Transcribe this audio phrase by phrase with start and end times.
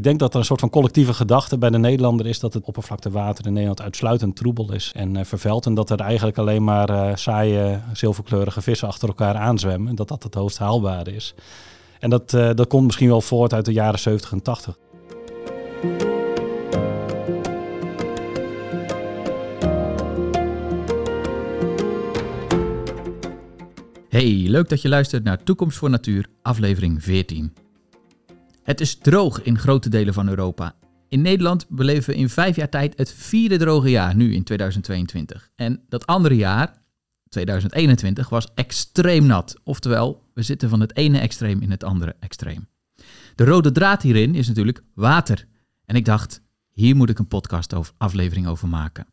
[0.00, 2.64] Ik denk dat er een soort van collectieve gedachte bij de Nederlander is dat het
[2.64, 5.66] oppervlaktewater in Nederland uitsluitend troebel is en uh, vervuild.
[5.66, 9.88] En dat er eigenlijk alleen maar uh, saaie, zilverkleurige vissen achter elkaar aanzwemmen.
[9.88, 11.34] En dat dat het hoogst haalbare is.
[11.98, 14.78] En dat, uh, dat komt misschien wel voort uit de jaren 70 en 80.
[24.08, 27.52] Hey, leuk dat je luistert naar Toekomst voor Natuur, aflevering 14.
[28.70, 30.74] Het is droog in grote delen van Europa.
[31.08, 35.50] In Nederland beleven we in vijf jaar tijd het vierde droge jaar, nu in 2022.
[35.56, 36.82] En dat andere jaar,
[37.28, 39.56] 2021, was extreem nat.
[39.64, 42.68] Oftewel, we zitten van het ene extreem in het andere extreem.
[43.34, 45.46] De rode draad hierin is natuurlijk water.
[45.84, 49.06] En ik dacht, hier moet ik een podcast aflevering over maken.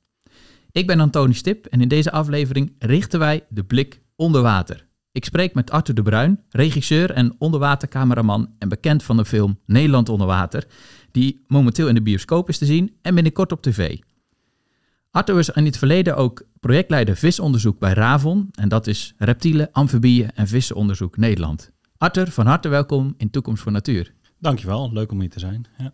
[0.71, 4.86] Ik ben Antoni Stip en in deze aflevering richten wij de blik onder water.
[5.17, 10.09] Ik spreek met Arthur de Bruin, regisseur en onderwatercameraman en bekend van de film Nederland
[10.09, 10.67] onder water,
[11.11, 13.97] die momenteel in de bioscoop is te zien en binnenkort op tv.
[15.11, 20.31] Arthur was in het verleden ook projectleider visonderzoek bij RAVON en dat is reptielen, amfibieën
[20.31, 21.71] en vissenonderzoek Nederland.
[21.97, 24.13] Arthur, van harte welkom in Toekomst voor Natuur.
[24.39, 25.65] Dankjewel, leuk om hier te zijn.
[25.77, 25.93] Ja.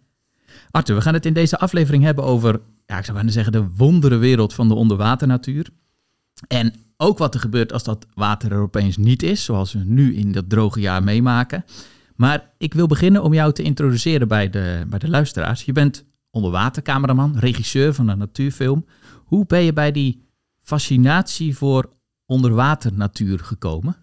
[0.71, 3.67] Arthur, we gaan het in deze aflevering hebben over, ja, ik zou bijna zeggen, de
[3.75, 5.69] wondere wereld van de onderwaternatuur.
[6.47, 10.15] En ook wat er gebeurt als dat water er opeens niet is, zoals we nu
[10.15, 11.65] in dat droge jaar meemaken.
[12.15, 15.63] Maar ik wil beginnen om jou te introduceren bij de, bij de luisteraars.
[15.63, 18.85] Je bent onderwatercameraman, regisseur van een natuurfilm.
[19.23, 20.25] Hoe ben je bij die
[20.61, 21.89] fascinatie voor
[22.25, 23.95] onderwaternatuur gekomen?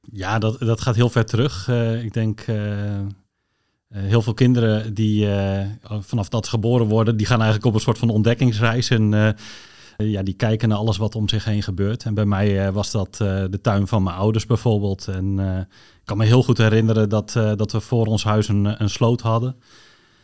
[0.00, 1.68] Ja, dat, dat gaat heel ver terug.
[1.68, 2.56] Uh, ik denk uh,
[3.88, 5.28] heel veel kinderen die
[5.82, 8.90] vanaf dat geboren worden, die gaan eigenlijk op een soort van ontdekkingsreis.
[8.90, 9.36] En
[9.96, 12.04] ja, die kijken naar alles wat om zich heen gebeurt.
[12.04, 15.08] En bij mij was dat de tuin van mijn ouders bijvoorbeeld.
[15.08, 18.90] En ik kan me heel goed herinneren dat, dat we voor ons huis een, een
[18.90, 19.56] sloot hadden.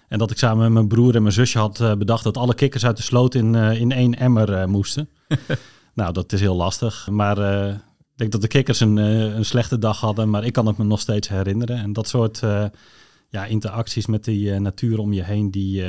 [0.09, 2.84] En dat ik samen met mijn broer en mijn zusje had bedacht dat alle kikkers
[2.84, 5.09] uit de sloot in, in één emmer moesten.
[5.94, 7.09] nou, dat is heel lastig.
[7.11, 7.39] Maar
[8.12, 10.84] ik denk dat de kikkers een, een slechte dag hadden, maar ik kan het me
[10.84, 11.77] nog steeds herinneren.
[11.77, 12.65] En dat soort uh,
[13.28, 15.84] ja, interacties met die uh, natuur om je heen, die,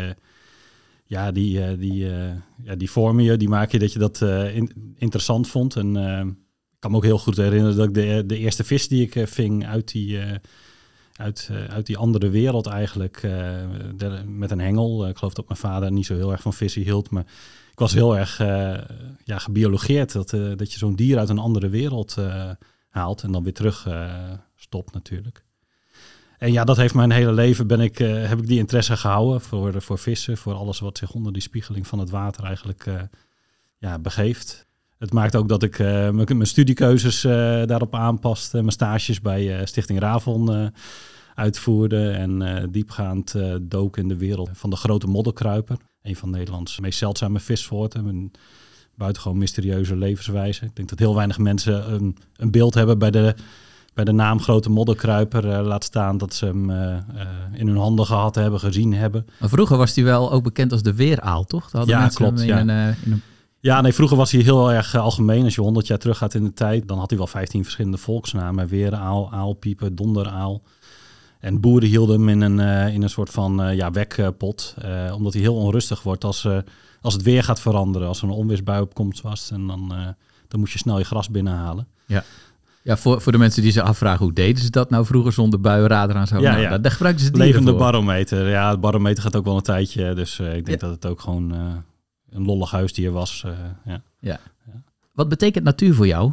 [1.11, 2.09] ja, die, die,
[2.63, 4.21] ja, die vormen je, die maak je dat je dat
[4.53, 5.75] in, interessant vond.
[5.75, 5.95] En
[6.71, 9.27] ik kan me ook heel goed herinneren dat ik de, de eerste vis die ik
[9.27, 10.19] ving uit die,
[11.15, 13.27] uit, uit die andere wereld eigenlijk,
[14.25, 15.07] met een hengel.
[15.07, 17.25] ik geloof dat mijn vader niet zo heel erg van vissen hield, maar
[17.71, 18.37] ik was heel erg
[19.23, 20.11] ja, gebiologeerd.
[20.11, 22.17] Dat, dat je zo'n dier uit een andere wereld
[22.89, 23.87] haalt en dan weer terug
[24.55, 25.43] stopt natuurlijk.
[26.41, 29.81] En ja, dat heeft mijn hele leven, ben ik, heb ik die interesse gehouden voor,
[29.81, 32.85] voor vissen, voor alles wat zich onder die spiegeling van het water eigenlijk
[33.77, 34.65] ja, begeeft.
[34.97, 37.21] Het maakt ook dat ik mijn studiekeuzes
[37.65, 40.73] daarop aanpaste, mijn stages bij Stichting Ravon
[41.35, 46.97] uitvoerde en diepgaand dook in de wereld van de grote modderkruiper een van Nederlands meest
[46.97, 48.05] zeldzame vissoorten.
[48.05, 48.31] Een
[48.95, 50.65] buitengewoon mysterieuze levenswijze.
[50.65, 53.35] Ik denk dat heel weinig mensen een, een beeld hebben bij de,
[53.93, 55.45] bij de naam grote modderkruiper.
[55.45, 56.95] Uh, laat staan dat ze hem uh, uh,
[57.53, 59.25] in hun handen gehad hebben, gezien hebben.
[59.39, 61.69] Maar vroeger was hij wel ook bekend als de weeraal, toch?
[61.85, 62.41] ja, klopt.
[62.41, 62.59] Ja.
[62.59, 63.21] In een, in een...
[63.59, 65.43] ja, nee, vroeger was hij heel erg algemeen.
[65.43, 67.97] Als je honderd jaar terug gaat in de tijd, dan had hij wel 15 verschillende
[67.97, 68.67] volksnamen.
[68.67, 70.61] Weeraal, aalpieper, donderaal.
[71.39, 74.75] En boeren hielden hem in een, uh, in een soort van uh, ja, wekpot.
[74.85, 76.47] Uh, omdat hij heel onrustig wordt als,
[77.01, 78.07] als het weer gaat veranderen.
[78.07, 79.51] Als er een onweersbui op komt was.
[79.51, 79.93] En dan,
[80.47, 81.87] dan moet je snel je gras binnenhalen.
[82.05, 82.23] Ja.
[82.83, 85.61] Ja, voor, voor de mensen die zich afvragen hoe deden ze dat nou vroeger zonder
[85.61, 86.39] buienradar aan zo?
[86.39, 86.77] Ja, nou, ja.
[86.77, 87.79] Daar gebruikten ze Levende voor.
[87.79, 88.49] barometer.
[88.49, 90.13] Ja, het barometer gaat ook wel een tijdje.
[90.13, 90.87] Dus ik denk ja.
[90.87, 91.51] dat het ook gewoon
[92.29, 93.45] een lollig huisdier was.
[93.85, 94.01] ja.
[94.19, 94.39] Ja.
[95.13, 96.31] Wat betekent natuur voor jou?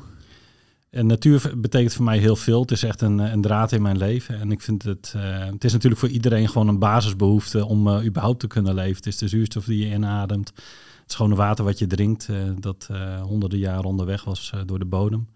[0.91, 2.60] En natuur betekent voor mij heel veel.
[2.60, 4.41] Het is echt een, een draad in mijn leven.
[4.41, 5.12] En ik vind het.
[5.16, 8.97] Uh, het is natuurlijk voor iedereen gewoon een basisbehoefte om uh, überhaupt te kunnen leven.
[8.97, 10.53] Het is de zuurstof die je inademt.
[11.03, 12.28] Het schone water wat je drinkt.
[12.30, 12.89] Uh, dat
[13.22, 15.28] honderden jaren onderweg was door de bodem.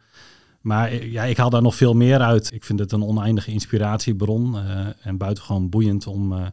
[0.63, 2.53] Maar ja, ik haal daar nog veel meer uit.
[2.53, 4.57] Ik vind het een oneindige inspiratiebron.
[5.01, 6.53] en buitengewoon boeiend om,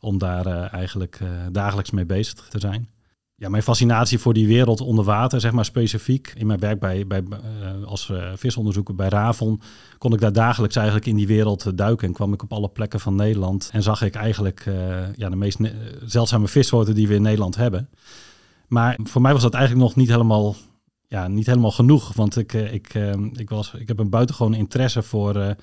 [0.00, 1.18] om daar eigenlijk
[1.52, 2.88] dagelijks mee bezig te zijn
[3.36, 6.32] ja, mijn fascinatie voor die wereld onder water, zeg maar specifiek.
[6.36, 7.22] In mijn werk bij, bij,
[7.84, 9.60] als visonderzoeker bij Ravon
[9.98, 12.08] kon ik daar dagelijks eigenlijk in die wereld duiken.
[12.08, 14.64] En kwam ik op alle plekken van Nederland en zag ik eigenlijk
[15.16, 15.58] ja, de meest
[16.04, 17.88] zeldzame vissoorten die we in Nederland hebben.
[18.68, 20.54] Maar voor mij was dat eigenlijk nog niet helemaal,
[21.14, 22.12] ja, niet helemaal genoeg.
[22.12, 22.94] Want ik, ik,
[23.32, 25.56] ik, was, ik heb een buitengewoon interesse voor,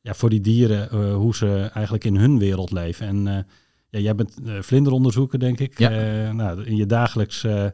[0.00, 3.06] ja, voor die dieren, hoe ze eigenlijk in hun wereld leven.
[3.06, 3.46] En
[3.88, 5.78] ja, jij bent uh, vlinderonderzoeker, denk ik.
[5.78, 5.90] Ja.
[5.90, 7.64] Uh, nou, in je dagelijks uh,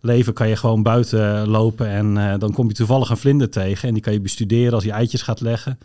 [0.00, 3.94] leven kan je gewoon buiten lopen en dan kom je toevallig een vlinder tegen en
[3.94, 5.78] die kan je bestuderen als hij eitjes gaat leggen.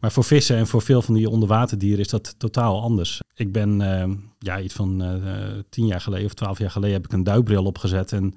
[0.00, 3.20] Maar voor vissen en voor veel van die onderwaterdieren is dat totaal anders.
[3.34, 4.04] Ik ben uh,
[4.38, 5.32] ja, iets van uh,
[5.68, 8.12] tien jaar geleden of twaalf jaar geleden heb ik een duikbril opgezet.
[8.12, 8.34] En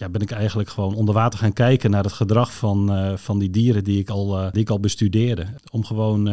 [0.00, 3.38] ja, ben ik eigenlijk gewoon onder water gaan kijken naar het gedrag van, uh, van
[3.38, 5.46] die dieren die ik al, die ik al bestudeerde.
[5.70, 6.24] Om gewoon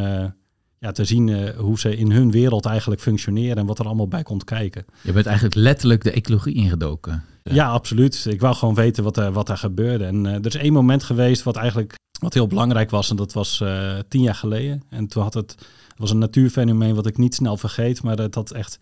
[0.80, 4.24] ja, te zien hoe ze in hun wereld eigenlijk functioneren en wat er allemaal bij
[4.24, 4.86] komt kijken.
[5.02, 7.24] Je bent eigenlijk letterlijk de ecologie ingedoken.
[7.44, 8.26] Ja, absoluut.
[8.30, 10.06] Ik wou gewoon weten wat er, wat er gebeurde.
[10.06, 13.64] En er is één moment geweest wat eigenlijk wat heel belangrijk was, en dat was
[14.08, 14.84] tien jaar geleden.
[14.90, 15.52] En toen had het,
[15.88, 18.80] het was een natuurfenomeen wat ik niet snel vergeet, maar het had echt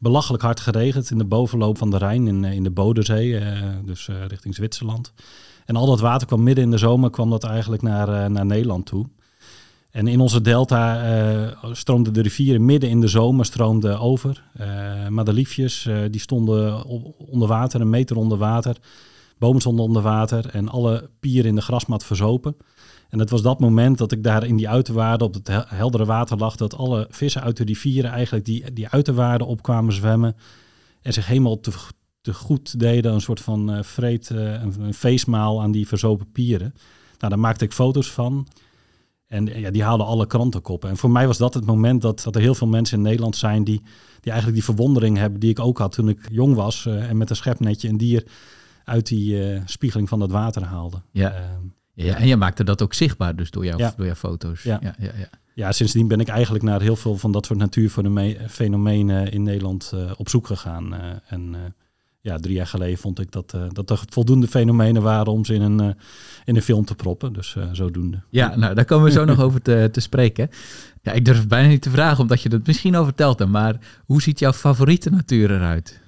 [0.00, 4.08] belachelijk hard geregend in de bovenloop van de Rijn, in, in de Bodensee, uh, dus
[4.08, 5.12] uh, richting Zwitserland.
[5.64, 8.86] En al dat water kwam midden in de zomer, kwam dat eigenlijk naar, naar Nederland
[8.86, 9.06] toe.
[9.90, 14.44] En in onze delta stroomden de rivieren midden in de zomer stroomden over.
[15.08, 16.84] maar de liefjes die stonden
[17.18, 18.76] onder water, een meter onder water.
[19.38, 22.56] Bomen stonden onder water en alle pieren in de grasmat verzopen.
[23.08, 26.36] En het was dat moment dat ik daar in die uiterwaarden op het heldere water
[26.36, 30.36] lag, dat alle vissen uit de rivieren eigenlijk die, die uiterwaarden opkwamen zwemmen
[31.02, 31.72] en zich helemaal te,
[32.20, 36.32] te goed deden, een soort van uh, vreed, uh, een, een, feestmaal aan die verzopen
[36.32, 36.74] pieren.
[37.18, 38.48] Nou, daar maakte ik foto's van.
[39.26, 40.90] En ja, die haalden alle krantenkoppen.
[40.90, 43.36] En voor mij was dat het moment dat, dat er heel veel mensen in Nederland
[43.36, 43.82] zijn die,
[44.20, 47.16] die eigenlijk die verwondering hebben die ik ook had toen ik jong was uh, en
[47.16, 48.26] met een schepnetje een dier
[48.84, 51.02] uit die spiegeling van dat water haalde.
[51.10, 51.58] Ja.
[52.04, 54.62] Ja, en je maakte dat ook zichtbaar dus door, jouw, door jouw foto's.
[54.62, 54.78] Ja.
[54.82, 55.28] Ja, ja, ja.
[55.54, 60.10] ja, sindsdien ben ik eigenlijk naar heel veel van dat soort natuurfenomenen in Nederland uh,
[60.16, 60.94] op zoek gegaan.
[60.94, 61.58] Uh, en uh,
[62.20, 65.62] ja, drie jaar geleden vond ik dat, dat er voldoende fenomenen waren om ze in
[65.62, 65.96] een,
[66.44, 67.32] in een film te proppen.
[67.32, 68.22] Dus zodoende.
[68.30, 70.50] Ja, nou daar komen we zo nog over te, te spreken.
[71.02, 73.50] Ja, ik durf bijna niet te vragen, omdat je dat misschien al verteld hebt.
[73.50, 76.00] Maar hoe ziet jouw favoriete natuur eruit?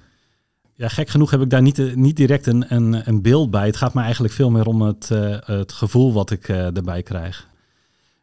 [0.75, 3.65] Ja, gek genoeg heb ik daar niet, niet direct een, een, een beeld bij.
[3.65, 7.03] Het gaat me eigenlijk veel meer om het, uh, het gevoel wat ik uh, erbij
[7.03, 7.49] krijg.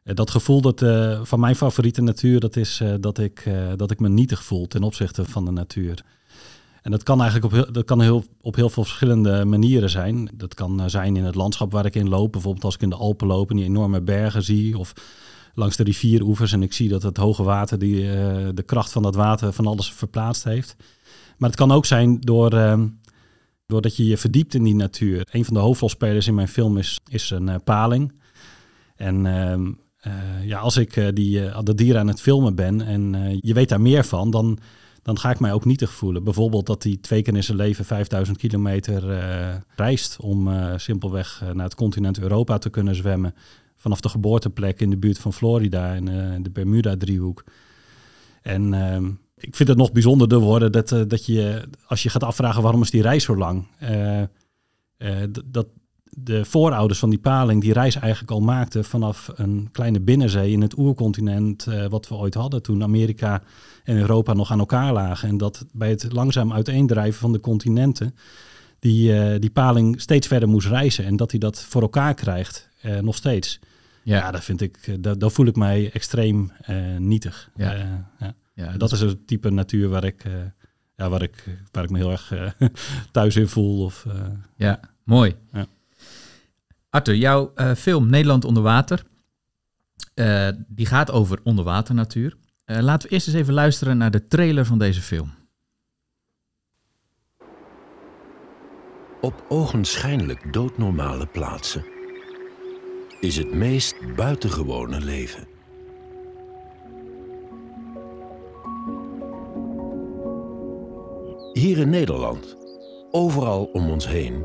[0.04, 0.84] Dat gevoel dat,
[1.22, 5.24] van mijn favoriete natuur, dat is dat, ik, dat ik me nietig voel ten opzichte
[5.24, 6.04] van de natuur.
[6.82, 10.30] En dat kan eigenlijk op heel, dat kan heel, op heel veel verschillende manieren zijn.
[10.34, 12.32] Dat kan zijn in het landschap waar ik in loop.
[12.32, 14.78] Bijvoorbeeld als ik in de Alpen loop en die enorme bergen zie.
[14.78, 14.92] Of
[15.54, 18.02] langs de rivieroevers en ik zie dat het hoge water, die,
[18.54, 20.76] de kracht van dat water van alles verplaatst heeft.
[21.38, 22.82] Maar het kan ook zijn door, uh,
[23.66, 25.28] doordat je je verdiept in die natuur.
[25.30, 28.12] Een van de hoofdrolspelers in mijn film is, is een uh, paling.
[28.96, 33.68] En uh, ja, als ik die, de dieren aan het filmen ben en je weet
[33.68, 34.58] daar meer van, dan,
[35.02, 36.24] dan ga ik mij ook nietig voelen.
[36.24, 39.02] Bijvoorbeeld dat hij twee keer in zijn leven 5000 kilometer
[39.76, 43.34] reist om simpelweg naar het continent Europa te kunnen zwemmen.
[43.76, 47.44] Vanaf de geboorteplek in de buurt van Florida in de Bermuda-driehoek.
[48.42, 52.22] En ehm, ik vind het nog bijzonderder worden dat, uh, dat je, als je gaat
[52.22, 54.26] afvragen waarom is die reis zo lang, uh, uh,
[55.44, 55.66] dat
[56.10, 60.60] de voorouders van die paling die reis eigenlijk al maakten vanaf een kleine binnenzee in
[60.60, 63.42] het oercontinent wat we ooit hadden toen Amerika
[63.84, 65.28] en Europa nog aan elkaar lagen.
[65.28, 68.14] En dat bij het langzaam uiteendrijven van de continenten
[68.78, 72.68] die, die paling steeds verder moest reizen en dat hij dat voor elkaar krijgt,
[73.00, 73.58] nog steeds.
[74.02, 76.52] Ja, ja dat vind ik, dat, voel ik mij extreem
[76.98, 77.50] nietig.
[77.56, 77.74] Ja.
[78.18, 78.34] ja.
[78.58, 80.32] Ja, dat is het type natuur waar ik, uh,
[80.96, 82.50] ja, waar ik, waar ik me heel erg uh,
[83.12, 83.84] thuis in voel.
[83.84, 84.14] Of, uh,
[84.56, 85.34] ja, mooi.
[85.52, 85.66] Ja.
[86.90, 89.02] Arthur, jouw film Nederland onder water,
[90.66, 92.36] die gaat over onderwaternatuur.
[92.64, 95.34] laten we eerst eens even luisteren naar de trailer van deze film.
[99.20, 101.84] Op ogenschijnlijk doodnormale plaatsen
[103.20, 105.47] is het meest buitengewone leven.
[111.58, 112.56] Hier in Nederland,
[113.10, 114.44] overal om ons heen,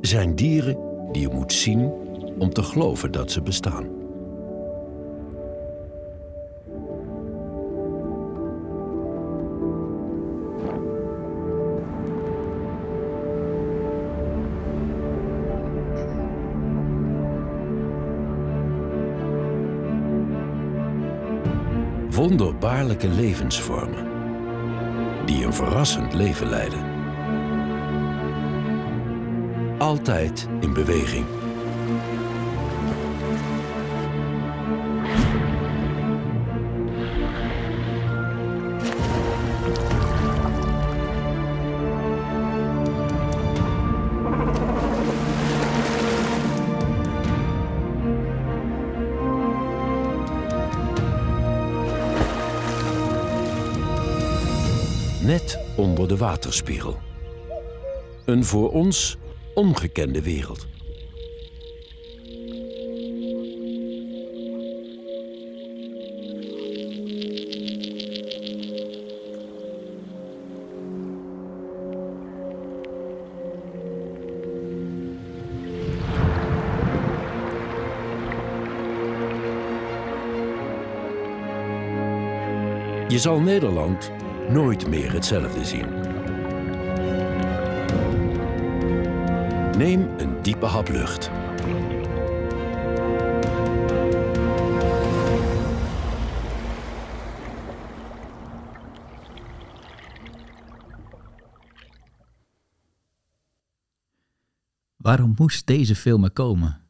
[0.00, 0.76] zijn dieren
[1.12, 1.92] die je moet zien
[2.38, 3.88] om te geloven dat ze bestaan.
[22.10, 24.13] Wonderbaarlijke levensvormen
[25.26, 26.92] die een verrassend leven leiden.
[29.78, 31.26] Altijd in beweging.
[56.14, 56.96] de waterspiegel.
[58.24, 59.16] Een voor ons
[59.54, 60.66] ongekende wereld.
[83.08, 84.10] Je zal Nederland
[84.50, 85.86] nooit meer hetzelfde zien.
[89.76, 91.30] Neem een diepe hap lucht.
[104.96, 106.80] Waarom moest deze film er komen?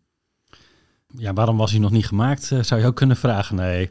[1.07, 3.57] Ja, waarom was hij nog niet gemaakt, eh, zou je ook kunnen vragen.
[3.57, 3.91] Nee,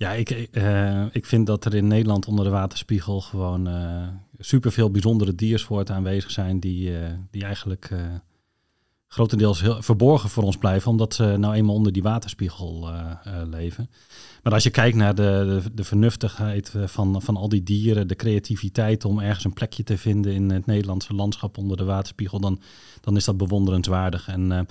[0.00, 4.90] ja, ik, eh, ik vind dat er in Nederland onder de waterspiegel gewoon uh, superveel
[4.90, 6.92] bijzondere diersoorten aanwezig zijn die,
[7.30, 7.90] die eigenlijk
[9.06, 12.88] grotendeels heel verborgen voor ons blijven, omdat ze nou eenmaal onder die waterspiegel
[13.50, 13.90] leven.
[14.42, 18.16] Maar als je kijkt naar de, de, de, vernuftigheid van, van al die dieren, de
[18.16, 22.60] creativiteit om ergens een plekje te vinden in het Nederlandse landschap onder de waterspiegel, dan,
[23.00, 24.28] dan is dat bewonderenswaardig.
[24.28, 24.66] En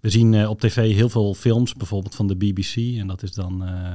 [0.00, 3.64] we zien op tv heel veel films, bijvoorbeeld van de BBC, en dat is dan
[3.64, 3.94] eh,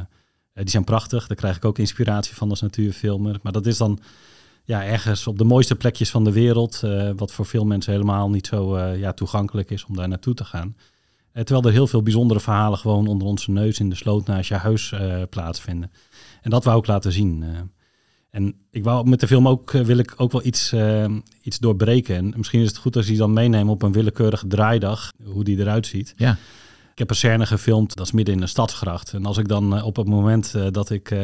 [0.64, 3.40] die zijn prachtig, daar krijg ik ook inspiratie van als natuurfilmer.
[3.42, 4.00] Maar dat is dan
[4.64, 8.30] ja, ergens op de mooiste plekjes van de wereld, uh, wat voor veel mensen helemaal
[8.30, 10.76] niet zo uh, ja, toegankelijk is om daar naartoe te gaan.
[11.34, 14.56] Terwijl er heel veel bijzondere verhalen gewoon onder onze neus in de sloot naast je
[14.56, 14.94] huis
[15.30, 15.92] plaatsvinden.
[16.42, 17.46] En dat wou ik laten zien.
[18.30, 20.74] en ik wou met de film ook, wil ik ook wel iets,
[21.42, 22.16] iets doorbreken.
[22.16, 25.44] En misschien is het goed als je die dan meenemen op een willekeurige draaidag, hoe
[25.44, 26.14] die eruit ziet.
[26.18, 26.38] Ja.
[26.96, 29.14] Ik heb een scène gefilmd, dat is midden in een stadsgracht.
[29.14, 31.20] En als ik dan eh, op het moment eh, dat ik eh,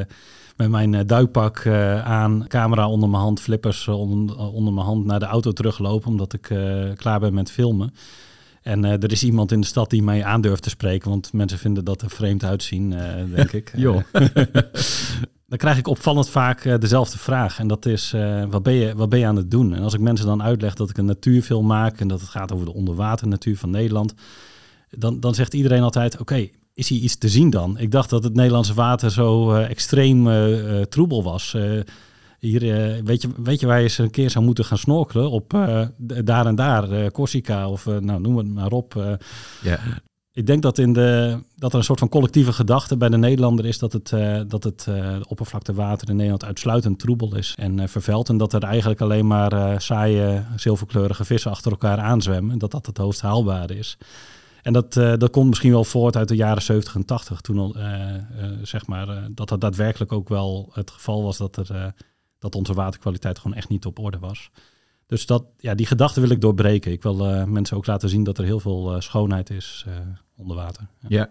[0.58, 1.68] met mijn duikpak
[2.04, 6.42] aan, camera onder mijn hand, flippers onder, mijn hand naar de auto terugloop, omdat ik
[6.96, 7.94] klaar ben met filmen.
[8.62, 11.86] En er is iemand in de stad die mij aandurft te spreken, want mensen vinden
[11.86, 12.96] dat er vreemd uitzien,
[13.36, 13.74] denk ik.
[13.76, 14.02] Jo.
[15.52, 17.60] dan krijg ik opvallend vaak dezelfde vraag.
[17.60, 18.16] En dat is,
[18.50, 19.74] wat, ben je, wat ben je aan het doen?
[19.74, 22.52] En als ik mensen dan uitleg dat ik een natuurfilm maak en dat het gaat
[22.52, 24.14] over de onderwaternatuur van Nederland,
[24.98, 27.78] dan, dan zegt iedereen altijd: Oké, is hier iets te zien dan?
[27.78, 31.56] Ik dacht dat het Nederlandse water zo uh, extreem uh, troebel was.
[32.40, 32.60] hier,
[33.04, 35.32] weet, je, weet je waar je eens een keer zou moeten gaan snorkelen?
[35.32, 35.50] Op
[36.24, 39.18] daar en daar, Corsica of nou, noem het maar op.
[39.64, 39.80] Ja.
[40.34, 43.66] Ik denk dat, in de, dat er een soort van collectieve gedachte bij de Nederlander
[43.66, 44.14] is dat het,
[44.48, 44.88] dat het
[45.28, 48.30] oppervlaktewater in Nederland uitsluitend troebel is en vervuild.
[48.30, 52.52] En dat er eigenlijk alleen maar saaie, zilverkleurige vissen achter elkaar aanzwemmen.
[52.52, 53.98] En dat dat het hoogst haalbare is.
[54.62, 57.74] En dat, uh, dat komt misschien wel voort uit de jaren 70 en 80, toen
[57.78, 58.16] uh,
[58.62, 61.94] zeg maar, dat dat daadwerkelijk ook wel het geval was dat, er,
[62.40, 64.50] dat onze waterkwaliteit gewoon echt niet op orde was.
[65.06, 66.92] Dus dat, ja, die gedachte wil ik doorbreken.
[66.92, 69.86] Ik wil mensen ook laten zien dat er heel veel schoonheid is
[70.36, 70.88] onder water.
[71.08, 71.30] Ja.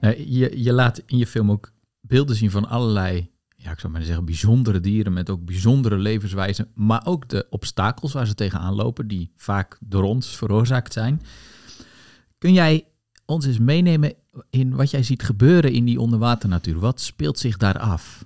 [0.00, 0.14] ja.
[0.16, 3.31] je, je laat in je film ook beelden zien van allerlei
[3.62, 8.12] ja, ik zou maar zeggen, bijzondere dieren met ook bijzondere levenswijzen, maar ook de obstakels
[8.12, 11.22] waar ze tegenaan lopen, die vaak door ons veroorzaakt zijn.
[12.38, 12.84] Kun jij
[13.24, 14.14] ons eens meenemen
[14.50, 16.78] in wat jij ziet gebeuren in die onderwaternatuur?
[16.78, 18.24] Wat speelt zich daar af?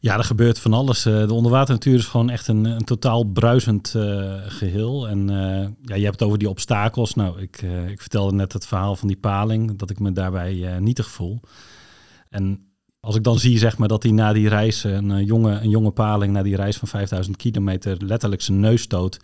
[0.00, 1.06] Ja, er gebeurt van alles.
[1.06, 5.08] Eh, de onderwaternatuur is gewoon echt een, een totaal bruisend uh, geheel.
[5.08, 7.14] En uh, ja, je hebt het over die obstakels.
[7.14, 11.10] Nou, ik, ik vertelde net het verhaal van die paling, dat ik me daarbij nietig
[11.10, 11.40] voel.
[12.30, 12.73] En
[13.04, 15.68] als ik dan zie zeg maar, dat hij na die reis, een eh, jonge, een
[15.68, 19.18] jonge paling na die reis van 5000 kilometer, letterlijk zijn neus stoot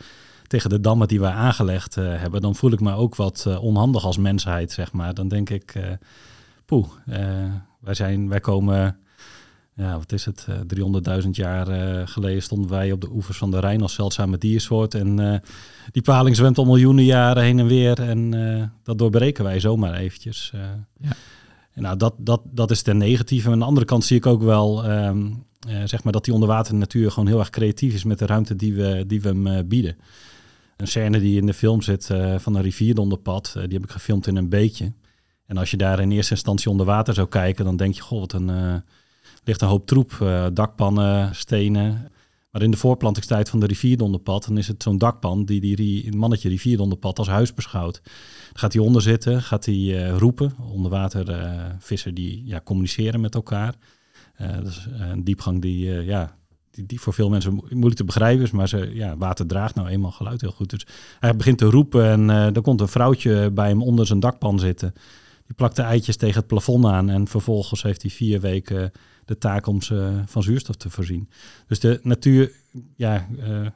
[0.47, 4.05] tegen de dammen die wij aangelegd uh, hebben, dan voel ik me ook wat onhandig
[4.05, 5.15] als mensheid, zeg maar.
[5.15, 7.45] Dan denk ik, uh,
[7.81, 8.99] wij, zijn, wij komen,
[9.75, 10.47] ja, wat is het,
[11.23, 11.67] 300.000 jaar
[12.09, 14.95] geleden stonden wij op de oevers van de Rijn als zeldzame diersoort.
[14.95, 15.43] En
[15.91, 18.31] die paling zwemt al miljoenen jaren heen en weer en
[18.83, 20.53] dat doorbreken wij zomaar eventjes.
[21.01, 21.13] ja.
[21.81, 23.51] Nou, dat, dat, dat is ten negatieve.
[23.51, 25.27] Aan de andere kant zie ik ook wel ehm,
[25.69, 28.57] eh, zeg maar dat die onderwater natuur gewoon heel erg creatief is met de ruimte
[28.57, 29.97] die we, die we hem uh, bieden.
[30.77, 34.27] Een scène die in de film zit uh, van een rivierdonderpad, die heb ik gefilmd
[34.27, 34.93] in een beekje.
[35.47, 38.21] En als je daar in eerste instantie onder water zou kijken, dan denk je, goh,
[38.21, 38.83] wat een,
[39.45, 42.11] ligt een hoop troep, dakpannen, stenen.
[42.51, 46.49] Maar in de voorplantingstijd van de rivierdonderpad, dan is het zo'n dakpan die die mannetje
[46.49, 48.01] rivierdomderpad als huis beschouwt.
[48.03, 50.55] Dan gaat hij onder zitten, gaat hij uh, roepen.
[50.73, 53.75] Onderwatervissen uh, die ja, communiceren met elkaar.
[54.41, 56.37] Uh, dat is een diepgang die, ja,
[56.71, 58.51] die, die, voor veel mensen moeilijk te begrijpen is.
[58.51, 60.71] Maar ze, ja, water draagt nou eenmaal geluid heel goed.
[60.71, 60.87] Dus
[61.21, 64.93] hij begint te roepen en er komt een vrouwtje bij hem onder zijn dakpan zitten.
[65.47, 68.93] Die plakt de eitjes tegen het plafond aan en vervolgens heeft hij vier weken
[69.31, 71.29] de taak om ze van zuurstof te voorzien.
[71.67, 72.53] Dus de natuur,
[72.97, 73.67] ja, uh,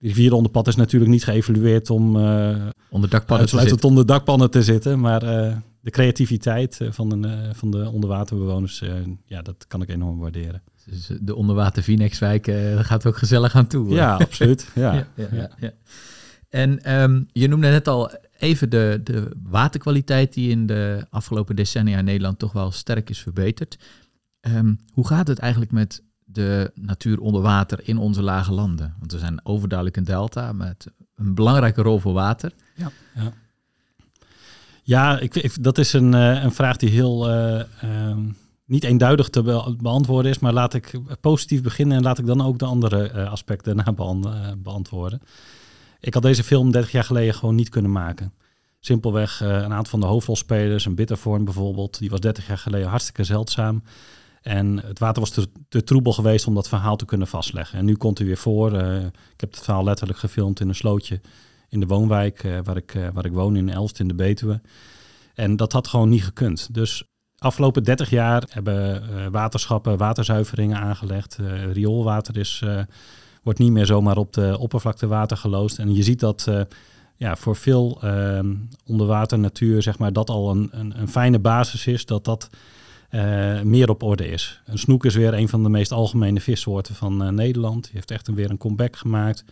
[0.00, 3.88] vierde onderpad is natuurlijk niet geëvalueerd om uh, onder dakpannen te zitten.
[3.88, 8.82] onder dakpannen te zitten, maar uh, de creativiteit van, een, van de onderwaterbewoners,
[9.24, 10.62] ja, dat kan ik enorm waarderen.
[10.86, 13.94] Dus de onderwater Vinex-wijk gaat ook gezellig aan toe.
[13.94, 14.68] Ja, absoluut.
[14.74, 14.94] Ja.
[14.94, 15.72] ja, ja, ja.
[16.48, 21.98] En um, je noemde net al even de, de waterkwaliteit die in de afgelopen decennia
[21.98, 23.78] in Nederland toch wel sterk is verbeterd.
[24.40, 28.94] Ehm, hoe gaat het eigenlijk met de natuur onder water in onze lage landen?
[28.98, 32.52] Want we zijn overduidelijk een delta met een belangrijke rol voor water.
[32.74, 33.32] Ja, ja.
[34.82, 37.62] ja ik, dat is een, eh, een vraag die heel uh,
[38.08, 40.38] um, niet eenduidig te be beantwoorden is.
[40.38, 44.54] Maar laat ik positief beginnen en laat ik dan ook de andere uh, aspecten daarna
[44.56, 45.20] beantwoorden.
[46.00, 48.32] Ik had deze film 30 jaar geleden gewoon niet kunnen maken.
[48.80, 53.24] Simpelweg een aantal van de hoofdrolspelers, een Bittervorm bijvoorbeeld, die was 30 jaar geleden hartstikke
[53.24, 53.82] zeldzaam.
[54.48, 57.78] En het water was te, troebel geweest om dat verhaal te kunnen vastleggen.
[57.78, 58.72] En nu komt hij weer voor.
[58.72, 61.20] Uh, ik heb het verhaal letterlijk gefilmd in een slootje
[61.68, 64.60] in de woonwijk uh, waar, ik, uh, waar ik woon in Elst in de Betuwe.
[65.34, 66.74] En dat had gewoon niet gekund.
[66.74, 67.04] Dus
[67.38, 71.38] afgelopen 30 jaar hebben waterschappen waterzuiveringen aangelegd.
[71.72, 72.64] rioolwater is,
[73.42, 75.78] wordt niet meer zomaar op de oppervlakte water geloosd.
[75.78, 76.50] En je ziet dat
[77.16, 78.00] ja, voor veel
[78.84, 82.06] onderwater natuur zeg maar, dat al een, een, een fijne basis is.
[82.06, 82.50] Dat dat
[83.10, 84.60] uh, meer op orde is.
[84.64, 87.82] Een snoek is weer een van de meest algemene vissoorten van uh, Nederland.
[87.82, 89.44] Die heeft echt een, weer een comeback gemaakt.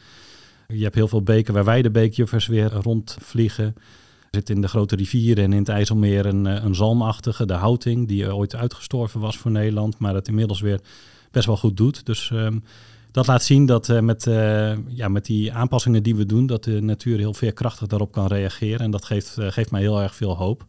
[0.69, 3.65] Je hebt heel veel beken waar weidebeekjuffers weer rondvliegen.
[3.65, 8.09] Er zit in de grote rivieren en in het IJsselmeer een, een zalmachtige, de houting,
[8.09, 10.81] die ooit uitgestorven was voor Nederland, maar het inmiddels weer
[11.31, 12.07] best wel goed doet.
[12.07, 12.65] Dus um,
[13.11, 14.25] dat laat zien dat met,
[14.89, 18.81] ja, met die aanpassingen die we doen, dat de natuur heel veerkrachtig daarop kan reageren.
[18.81, 20.67] En dat geeft, geeft mij heel erg veel hoop.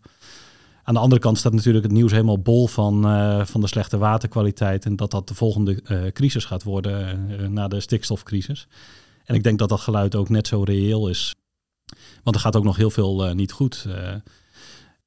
[0.88, 3.98] Aan de andere kant staat natuurlijk het nieuws helemaal bol van, uh, van de slechte
[3.98, 4.86] waterkwaliteit.
[4.86, 8.68] En dat dat de volgende uh, crisis gaat worden uh, na de stikstofcrisis.
[9.26, 11.36] En ik denk dat dat geluid ook net zo reëel is.
[12.24, 13.88] Want er gaat ook nog heel veel niet goed.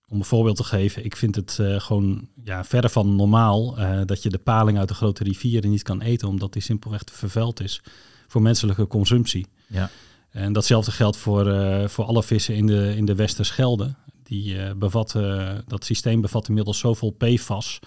[0.09, 3.75] om een voorbeeld te geven, ik vind het gewoon ja, verder van normaal
[4.07, 7.13] dat je de paling uit de grote rivieren niet kan eten, omdat die simpelweg te
[7.13, 7.83] vervuild is
[8.27, 9.47] voor menselijke consumptie.
[9.67, 9.91] Ja.
[10.31, 11.45] En datzelfde geldt voor,
[11.89, 13.95] voor alle vissen in de, in de Westerschelde.
[14.31, 17.79] Die uh, bevat, uh, dat systeem bevat inmiddels zoveel PFAS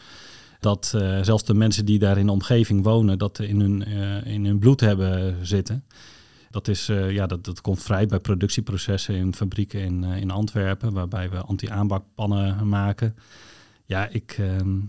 [0.59, 3.81] dat uh, zelfs de mensen die daar in de omgeving wonen, dat in hun,
[4.25, 5.83] in hun bloed hebben zitten.
[6.49, 11.29] Dat, is, ja, dat, dat komt vrij bij productieprocessen in fabrieken in, in Antwerpen, waarbij
[11.29, 13.15] we anti-aanbakpannen maken.
[13.85, 14.79] Ja, ik, ehm,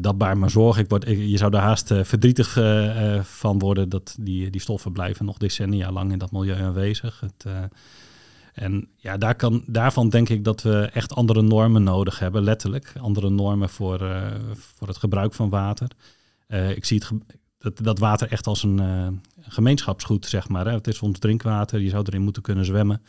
[0.00, 0.82] dat baart me zorgen.
[0.82, 2.52] Ik je zou daar haast verdrietig
[3.22, 7.20] van worden dat die, die stoffen blijven nog decennia lang in dat milieu aanwezig.
[7.20, 7.44] Het,
[8.52, 12.92] en ja, daar kan, daarvan denk ik dat we echt andere normen nodig hebben, letterlijk.
[13.00, 15.90] Andere normen voor, uh, voor het gebruik van water.
[16.48, 17.10] Uh, ik zie het
[17.58, 19.08] dat, dat water echt als een uh,
[19.40, 20.66] gemeenschapsgoed, zeg maar.
[20.66, 20.72] Hè.
[20.72, 23.02] Het is ons drinkwater, je zou erin moeten kunnen zwemmen.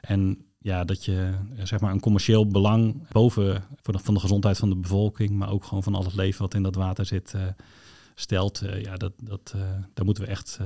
[0.00, 4.68] En ja, dat je zeg maar een commercieel belang boven de, van de gezondheid van
[4.68, 7.34] de bevolking, maar ook gewoon van al het leven wat in dat water zit,
[8.14, 8.62] stelt.
[8.82, 9.54] ja, dat, dat,
[9.94, 10.58] daar moeten we echt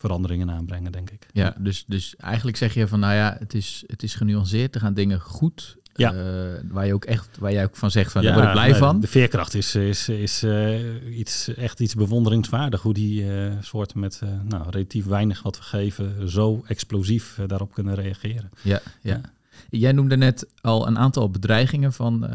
[0.00, 1.26] veranderingen aanbrengen, denk ik.
[1.32, 4.80] Ja, dus, dus eigenlijk zeg je van, nou ja, het is, het is genuanceerd, er
[4.80, 5.78] gaan dingen goed.
[5.94, 6.14] Ja.
[6.14, 8.52] Uh, waar je ook echt, waar jij ook van zegt van, ja, daar word ik
[8.52, 9.00] blij van.
[9.00, 14.22] De veerkracht is, is, is uh, iets, echt iets bewonderingswaardig, hoe die uh, soorten met
[14.48, 18.50] nou, relatief weinig wat we geven, zo explosief daarop kunnen reageren.
[18.62, 19.20] Ja, ja.
[19.68, 22.28] Jij noemde net al een aantal bedreigingen van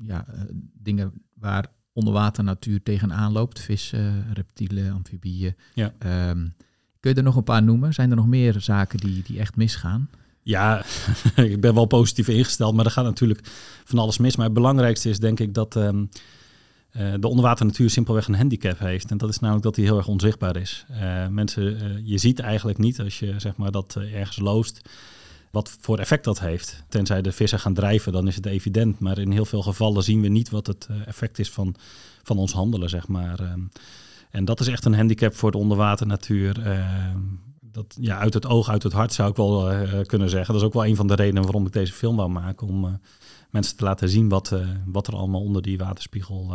[0.00, 0.24] ja,
[0.82, 3.60] dingen waar onderwaternatuur tegenaan loopt.
[3.60, 5.54] Vissen, reptielen, amfibieën.
[5.74, 5.92] Ja.
[6.30, 6.54] Um,
[7.02, 7.94] Kun je er nog een paar noemen?
[7.94, 10.08] Zijn er nog meer zaken die, die echt misgaan?
[10.42, 10.84] Ja,
[11.36, 13.40] ik ben wel positief ingesteld, maar er gaat natuurlijk
[13.84, 14.36] van alles mis.
[14.36, 16.08] Maar het belangrijkste is denk ik dat um,
[16.96, 19.10] uh, de onderwaternatuur simpelweg een handicap heeft.
[19.10, 20.86] En dat is namelijk dat hij heel erg onzichtbaar is.
[20.90, 24.88] Uh, mensen, uh, je ziet eigenlijk niet als je zeg maar, dat ergens loost
[25.50, 26.84] wat voor effect dat heeft.
[26.88, 28.98] Tenzij de vissen gaan drijven, dan is het evident.
[28.98, 31.74] Maar in heel veel gevallen zien we niet wat het effect is van,
[32.22, 33.56] van ons handelen, zeg maar.
[34.32, 36.66] En dat is echt een handicap voor de onderwaternatuur.
[36.66, 37.14] Uh,
[37.60, 40.52] dat, ja, uit het oog, uit het hart zou ik wel uh, kunnen zeggen.
[40.52, 42.66] Dat is ook wel een van de redenen waarom ik deze film wou maken.
[42.66, 42.90] Om uh,
[43.50, 44.54] mensen te laten zien wat,
[44.86, 46.54] wat er allemaal onder die waterspiegel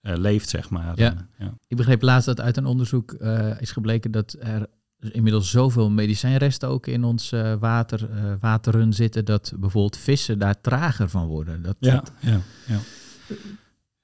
[0.00, 0.92] leeft, zeg maar.
[0.98, 1.28] Ja.
[1.38, 1.54] ja.
[1.66, 3.12] Ik begreep laatst dat uit een onderzoek
[3.58, 4.66] is gebleken dat er
[4.98, 8.08] inmiddels zoveel medicijnresten ook in ons water,
[8.40, 11.62] wateren zitten, dat bijvoorbeeld vissen daar trager van worden.
[11.62, 12.78] Dat, ja, ja, ja.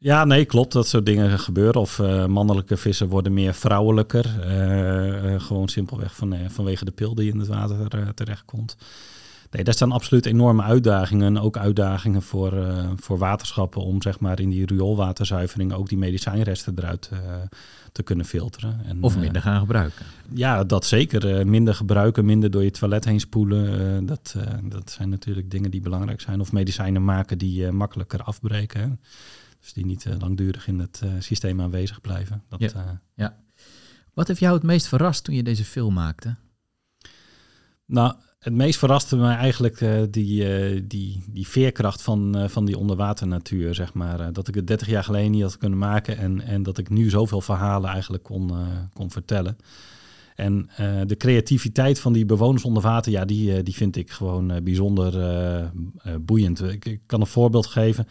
[0.06, 0.72] Ja, nee, klopt.
[0.72, 1.80] Dat soort dingen gebeuren.
[1.80, 4.26] Of uh, mannelijke vissen worden meer vrouwelijker.
[4.46, 8.76] Uh, uh, gewoon simpelweg van, vanwege de pil die in het water terechtkomt.
[9.50, 11.38] Nee, daar staan absoluut enorme uitdagingen.
[11.38, 12.52] Ook uitdagingen voor,
[12.96, 17.10] voor waterschappen om zeg maar, in die rioolwaterzuivering ook die medicijnresten eruit
[17.92, 18.80] te kunnen filteren.
[18.84, 20.04] En, of minder gaan gebruiken.
[20.32, 21.46] Ja, dat zeker.
[21.46, 24.06] minder gebruiken, minder door je toilet heen spoelen.
[24.06, 26.40] dat, dat zijn natuurlijk dingen die belangrijk zijn.
[26.40, 28.98] Of medicijnen maken die makkelijker afbreken.
[29.66, 32.42] Dus die niet uh, langdurig in het uh, systeem aanwezig blijven.
[32.48, 32.70] Dat, ja.
[32.74, 33.36] Uh, ja.
[34.14, 36.36] Wat heeft jou het meest verrast toen je deze film maakte?
[37.86, 42.64] Nou, Het meest verraste me eigenlijk uh, die, uh, die, die veerkracht van, uh, van
[42.64, 44.32] die onderwaternatuur, zeg maar.
[44.32, 47.10] dat ik het 30 jaar geleden niet had kunnen maken en, en dat ik nu
[47.10, 48.52] zoveel verhalen eigenlijk kon,
[48.92, 49.56] kon vertellen.
[50.34, 50.70] En
[51.06, 55.72] de creativiteit van die bewoners onder water, ja, die, die vind ik gewoon bijzonder
[56.20, 56.62] boeiend.
[56.62, 58.06] Ik, ik, kan een voorbeeld geven.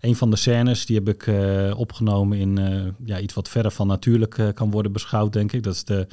[0.00, 1.30] Een van de scènes, die heb ik
[1.76, 2.58] opgenomen in
[3.04, 5.62] ja, iets wat verder van natuurlijk kan worden beschouwd, denk ik.
[5.62, 6.06] Dat is de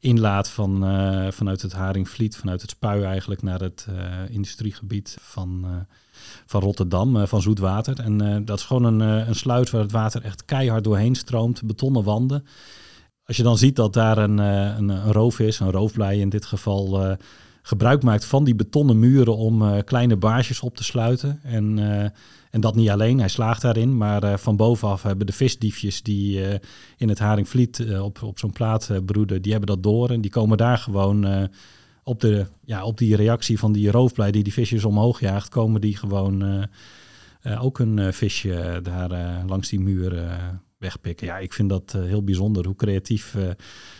[0.00, 0.78] inlaat van,
[1.32, 3.86] vanuit het Haringvliet, vanuit het Spui eigenlijk naar het
[4.30, 5.66] industriegebied van,
[6.46, 8.00] van Rotterdam, van zoetwater.
[8.00, 12.04] En dat is gewoon een, een sluis waar het water echt keihard doorheen stroomt, betonnen
[12.04, 12.46] wanden.
[13.24, 16.46] Als je dan ziet dat daar een, een, een roof is, een roofblij in dit
[16.46, 17.16] geval,
[17.66, 21.40] gebruik maakt van die betonnen muren om kleine baarsjes op te sluiten.
[21.42, 21.78] En
[22.54, 26.40] en dat niet alleen, hij slaagt daarin, maar uh, van bovenaf hebben de visdiefjes die
[26.96, 30.56] in het Haringvliet op, op zo'n plaat broeden, die hebben dat door en die komen
[30.56, 31.48] daar gewoon
[32.04, 35.80] op, de, ja, op die reactie van die roofblij die die visjes omhoog jaagt, komen
[35.80, 36.66] die gewoon
[37.58, 40.12] ook een visje daar langs die muur
[40.84, 41.26] wegpikken.
[41.26, 43.36] Ja, ik vind dat heel bijzonder hoe creatief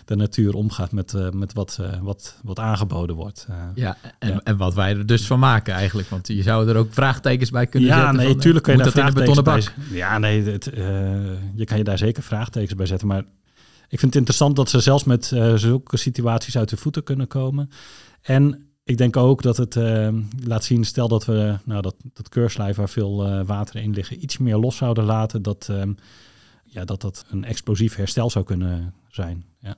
[0.04, 3.46] de natuur omgaat met, uh, met wat, wat, wat aangeboden wordt.
[3.74, 4.40] Ja, en, ja.
[4.44, 6.08] en wat wij er dus van maken eigenlijk.
[6.08, 8.14] Want je zou er ook vraagtekens bij kunnen ja, zetten.
[8.14, 10.64] Ja, nee, van, tuurlijk kun je daar vraagtekens bij Ja, nee, het,
[11.54, 13.08] je kan je daar zeker vraagtekens bij zetten.
[13.08, 13.24] Maar
[13.88, 17.70] ik vind het interessant dat ze zelfs met zulke situaties uit de voeten kunnen komen.
[18.22, 19.74] En ik denk ook dat het
[20.44, 24.38] laat zien, stel dat we nou, dat, dat keurslijf waar veel water in liggen, iets
[24.38, 25.42] meer los zouden laten.
[25.42, 25.70] Dat,
[26.74, 29.44] ja, dat dat een explosief herstel zou kunnen zijn.
[29.58, 29.76] Ja.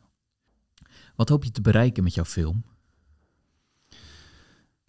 [1.15, 2.65] Wat hoop je te bereiken met jouw film?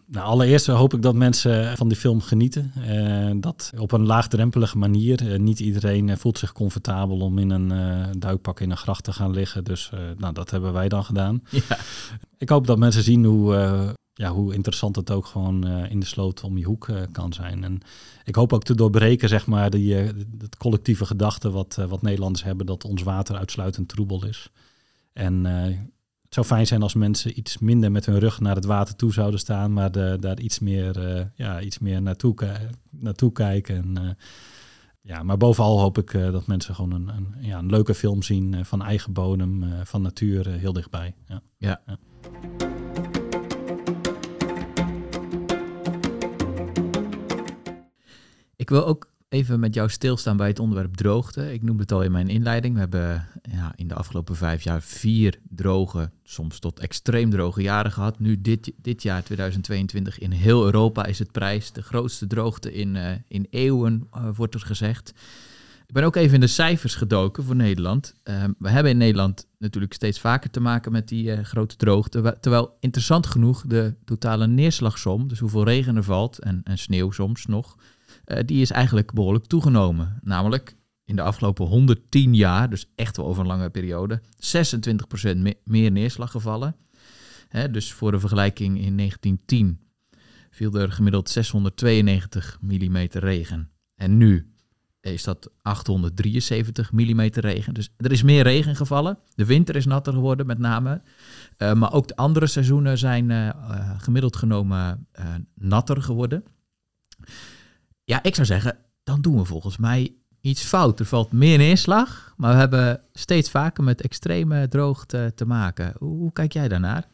[0.06, 2.72] Nou, allereerst hoop ik dat mensen van die film genieten.
[2.78, 5.22] Uh, dat op een laagdrempelige manier.
[5.22, 9.12] Uh, niet iedereen uh, voelt zich comfortabel om in een duikpak in een gracht te
[9.12, 9.64] gaan liggen.
[9.64, 11.42] Dus nou, dat hebben wij dan gedaan.
[11.50, 11.78] Ja.
[12.38, 16.42] Ik hoop dat mensen zien hoe, ja, hoe interessant het ook gewoon in de sloot
[16.42, 17.64] om je hoek kan zijn.
[17.64, 17.80] En
[18.24, 19.94] ik hoop ook te doorbreken, zeg maar, die,
[20.38, 24.50] het collectieve gedachte wat, wat Nederlanders hebben dat ons water uitsluitend troebel is.
[25.12, 25.44] En
[26.28, 29.12] het zou fijn zijn als mensen iets minder met hun rug naar het water toe
[29.12, 32.34] zouden staan, maar de, daar iets meer, uh, ja, iets meer naartoe,
[32.90, 33.76] naartoe kijken.
[33.76, 34.10] En, uh,
[35.00, 38.22] ja, maar bovenal hoop ik uh, dat mensen gewoon een, een, ja, een leuke film
[38.22, 41.14] zien van eigen bodem, van natuur heel dichtbij.
[41.26, 41.42] Ja.
[41.56, 41.80] ja.
[41.86, 41.98] ja.
[48.68, 51.52] Ik wil ook even met jou stilstaan bij het onderwerp droogte.
[51.52, 52.74] Ik noemde het al in mijn inleiding.
[52.74, 57.92] We hebben ja, in de afgelopen vijf jaar vier droge, soms tot extreem droge jaren
[57.92, 58.18] gehad.
[58.18, 61.72] Nu dit, dit jaar, 2022, in heel Europa is het prijs.
[61.72, 65.14] De grootste droogte in, uh, in eeuwen, uh, wordt er gezegd.
[65.86, 68.14] Ik ben ook even in de cijfers gedoken voor Nederland.
[68.24, 72.36] Uh, we hebben in Nederland natuurlijk steeds vaker te maken met die uh, grote droogte.
[72.40, 77.46] Terwijl interessant genoeg de totale neerslagsom, dus hoeveel regen er valt en, en sneeuw soms
[77.46, 77.76] nog,
[78.44, 80.18] die is eigenlijk behoorlijk toegenomen.
[80.22, 85.56] Namelijk in de afgelopen 110 jaar, dus echt wel over een lange periode, 26% me
[85.64, 86.76] meer neerslag gevallen.
[87.70, 89.80] Dus voor de vergelijking in 1910
[90.50, 93.70] viel er gemiddeld 692 mm regen.
[93.94, 94.52] En nu
[95.00, 97.74] is dat 873 mm regen.
[97.74, 99.18] Dus er is meer regen gevallen.
[99.34, 101.02] De winter is natter geworden met name.
[101.58, 103.50] Uh, maar ook de andere seizoenen zijn uh,
[103.98, 105.06] gemiddeld genomen
[105.54, 106.44] natter geworden.
[108.08, 111.00] Ja, ik zou zeggen, dan doen we volgens mij iets fout.
[111.00, 115.94] Er valt meer neerslag, maar we hebben steeds vaker met extreme droogte te maken.
[115.98, 117.08] Hoe, kijk jij daarnaar?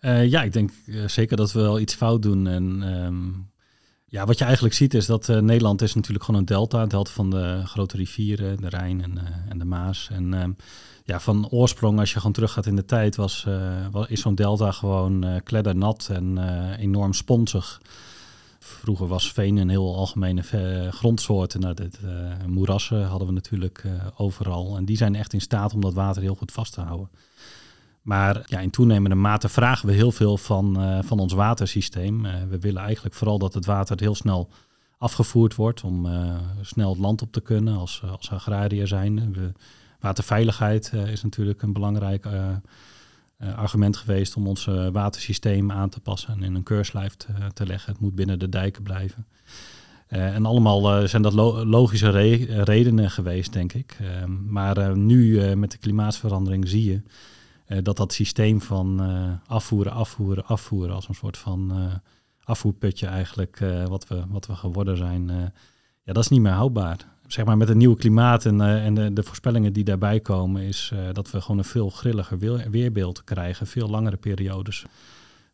[0.00, 2.46] Uh, ja, ik denk uh, zeker dat we wel iets fout doen.
[2.46, 3.50] En um,
[4.06, 6.82] ja, wat je eigenlijk ziet is dat uh, Nederland is natuurlijk gewoon een delta.
[6.82, 10.08] Een delta van de grote rivieren, de Rijn en, en de Maas.
[10.12, 10.56] En um,
[11.04, 13.46] ja, van oorsprong, als je gewoon teruggaat in de tijd, was,
[14.06, 16.38] is zo'n delta gewoon kleddernat en
[16.76, 17.80] enorm sponsig.
[18.64, 20.42] Vroeger was veen een heel algemene
[20.92, 21.58] grondsoort.
[21.58, 22.10] Nou, dit, uh,
[22.46, 24.76] moerassen hadden we natuurlijk uh, overal.
[24.76, 27.10] En die zijn echt in staat om dat water heel goed vast te houden.
[28.02, 32.22] Maar ja, in toenemende mate vragen we heel veel van, van ons watersysteem.
[32.22, 34.50] we willen eigenlijk vooral dat het water heel snel
[34.98, 36.08] afgevoerd wordt om
[36.60, 39.32] snel het land op te kunnen als, als agrariër zijn.
[39.32, 39.52] We,
[40.00, 42.26] waterveiligheid is natuurlijk een belangrijk
[43.40, 47.66] argument geweest om ons uh, watersysteem aan te passen en in een keurslijf te, te
[47.66, 47.92] leggen.
[47.92, 49.26] Het moet binnen de dijken blijven.
[50.08, 53.98] Uh, en allemaal zijn dat lo logische re redenen geweest, denk ik.
[54.48, 57.02] maar nu met de klimaatverandering zie je
[57.82, 59.00] dat dat systeem van
[59.46, 61.90] afvoeren, afvoeren, afvoeren, als een soort van
[62.44, 65.52] afvoerputje eigenlijk, wat, we, wat we geworden zijn,
[66.02, 68.94] ja, dat is niet meer houdbaar zeg maar met het nieuwe klimaat en, uh, en
[68.94, 72.38] de, de, voorspellingen die daarbij komen, is uh, dat we gewoon een veel grilliger
[72.70, 74.84] weerbeeld krijgen, veel langere periodes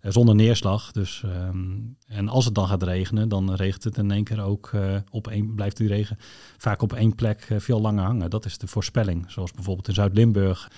[0.01, 0.93] zonder neerslag.
[0.93, 4.71] Dus, ehm, en als het dan gaat regenen, dan regent het in één keer ook
[5.11, 6.17] op één, blijft die regen
[6.57, 8.31] vaak op één plek veel langer hangen.
[8.31, 10.71] Dat is de voorspelling, zoals bijvoorbeeld in Zuid-Limburg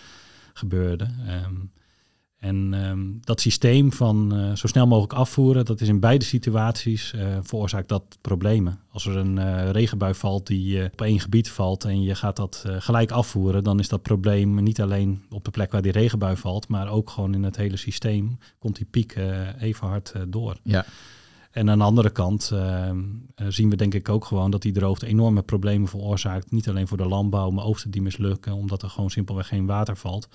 [0.53, 1.09] gebeurde.
[1.45, 1.71] Um,
[2.39, 7.13] en ehm, dat systeem van uh, zo snel mogelijk afvoeren, dat is in beide situaties
[7.13, 8.81] uh, veroorzaakt dat problemen.
[8.91, 12.65] Als er een uh, regenbui valt die op één gebied valt en je gaat dat
[12.67, 16.69] gelijk afvoeren, dan is dat probleem niet alleen op de plek waar die regenbui valt,
[16.69, 19.17] maar ook gewoon in het hele systeem komt die piek
[19.59, 20.57] even hard door.
[20.63, 20.85] Ja.
[21.51, 23.05] En aan de andere kant ehm,
[23.49, 26.51] zien we denk ik ook gewoon dat die droogte enorme problemen veroorzaakt.
[26.51, 29.97] Niet alleen voor de landbouw, maar oogsten die mislukken, omdat er gewoon simpelweg geen water
[29.97, 30.29] valt.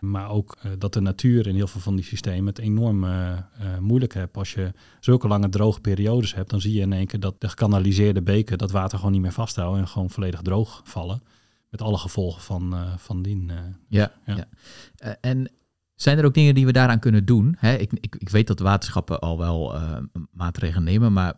[0.00, 3.38] Maar ook uh, dat de natuur in heel veel van die systemen het enorm uh,
[3.80, 4.36] moeilijk heeft.
[4.36, 7.48] Als je zulke lange droge periodes hebt, dan zie je in één keer dat de
[7.48, 11.22] gekanaliseerde beken dat water gewoon niet meer vasthouden en gewoon volledig droog vallen.
[11.70, 13.52] Met alle gevolgen van, van dien.
[13.88, 14.46] ja, ja.
[14.96, 15.16] ja.
[15.20, 15.50] en
[15.94, 17.56] zijn er ook dingen die we daaraan kunnen doen?
[17.60, 19.78] Ik, ik, ik weet dat waterschappen al wel
[20.30, 21.34] maatregelen nemen, maar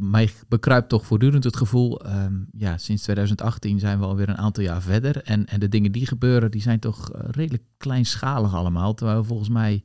[0.00, 4.62] mij bekruipt toch voortdurend het gevoel, ehm, ja, sinds 2018 zijn we alweer een aantal
[4.62, 5.22] jaar verder.
[5.22, 8.94] En, en de dingen die gebeuren, die zijn toch uh, redelijk kleinschalig allemaal.
[8.94, 9.84] Terwijl we volgens mij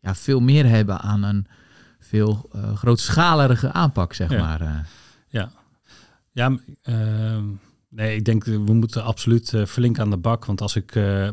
[0.00, 1.46] ja, veel meer hebben aan een
[1.98, 4.88] veel uh, grootschalige aanpak, zeg maar.
[5.28, 5.50] Ja,
[6.32, 7.44] ja ehm,
[7.94, 10.44] nee, ik denk we moeten absoluut flink aan de bak.
[10.44, 10.92] Want als ik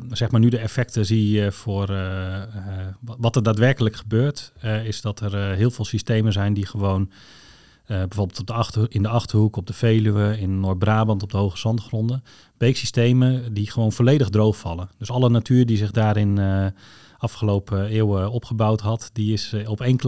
[0.10, 1.88] zeg maar nu de effecten zie voor
[3.00, 7.12] wat er daadwerkelijk gebeurt, is dat er heel veel systemen zijn die gewoon
[7.86, 11.58] bijvoorbeeld op de achter, in de Achterhoek, op de Veluwe, in Noord-Brabant, op de hoge
[11.58, 12.24] zandgronden.
[12.58, 14.90] Beeksystemen die gewoon volledig droog vallen.
[14.98, 16.40] Dus alle natuur die zich daarin
[17.22, 20.00] afgelopen eeuwen opgebouwd had, die is uh, op één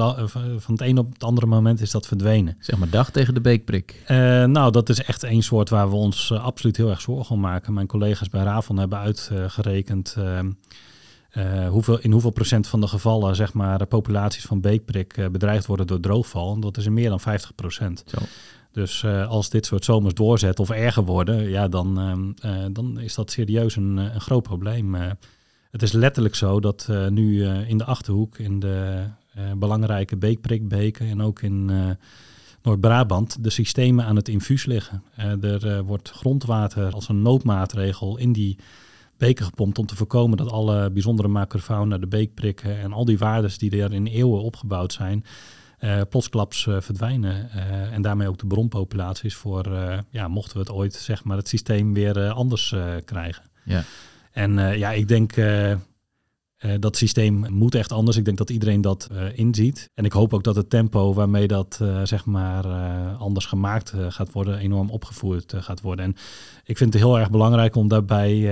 [0.57, 2.57] van het een op het andere moment is dat verdwenen.
[2.59, 4.03] Zeg maar dag tegen de beekprik.
[4.47, 7.73] nou, dat is echt één soort waar we ons absoluut heel erg zorgen om maken.
[7.73, 10.51] Mijn collega's bij Ravon hebben uitgerekend ehm,
[11.37, 15.65] uh, hoeveel, in hoeveel procent van de gevallen zeg maar, de populaties van beekprik bedreigd
[15.65, 16.59] worden door droogval.
[16.59, 18.03] Dat is in meer dan 50 procent.
[18.71, 21.99] Dus uh, als dit soort zomers doorzet of erger worden, ja, dan,
[22.41, 24.95] ehm, dan is dat serieus een, een groot probleem.
[25.73, 29.05] Het is letterlijk zo dat nu in de Achterhoek, in de
[29.57, 31.71] belangrijke beekprikbeken en ook in
[32.61, 35.03] Noord-Brabant, de systemen aan het infuus liggen.
[35.41, 38.57] er wordt grondwater als een noodmaatregel in die
[39.17, 43.57] beken gepompt om te voorkomen dat alle bijzondere macrofauna, de beekprikken en al die waardes
[43.57, 45.25] die er in eeuwen opgebouwd zijn,
[46.09, 47.49] plotsklaps verdwijnen.
[47.91, 49.67] En daarmee ook de bronpopulaties voor,
[50.09, 53.43] ja, mochten we het ooit, zeg maar, het systeem weer anders krijgen.
[53.65, 53.83] Ja.
[54.33, 55.33] En ja, ik denk
[56.79, 58.17] dat systeem moet echt anders.
[58.17, 59.89] Ik denk dat iedereen dat inziet.
[59.93, 62.65] En ik hoop ook dat het tempo waarmee dat zeg maar
[63.17, 66.05] anders gemaakt gaat worden, enorm opgevoerd gaat worden.
[66.05, 66.15] En
[66.63, 68.51] ik vind het heel erg belangrijk om daarbij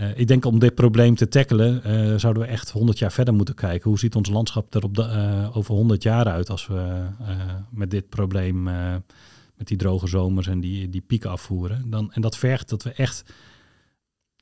[0.00, 3.34] uh, ik denk om dit probleem te tackelen, uh, zouden we echt 100 jaar verder
[3.34, 3.90] moeten kijken.
[3.90, 7.06] Hoe ziet ons landschap er op de, uh, over 100 jaar uit als we
[7.70, 8.62] met dit probleem,
[9.56, 11.90] met die droge zomers en die, die pieken afvoeren?
[11.90, 13.32] Dan, en dat vergt dat we echt,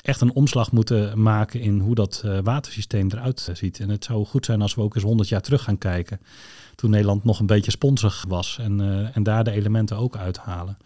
[0.03, 3.81] echt een omslag moeten maken in hoe dat watersysteem eruit ziet.
[3.81, 6.21] En het zou goed zijn als we ook eens 100 jaar terug gaan kijken.
[6.75, 8.81] Toen Nederland nog een beetje sponsig was en,
[9.15, 10.77] en daar de elementen ook uithalen.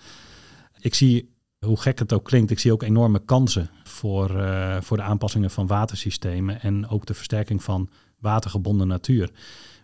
[0.80, 1.34] Ik zie
[1.66, 4.30] hoe gek het ook klinkt, ik zie ook enorme kansen voor,
[4.80, 9.30] voor de aanpassingen van watersystemen en ook de versterking van watergebonden natuur.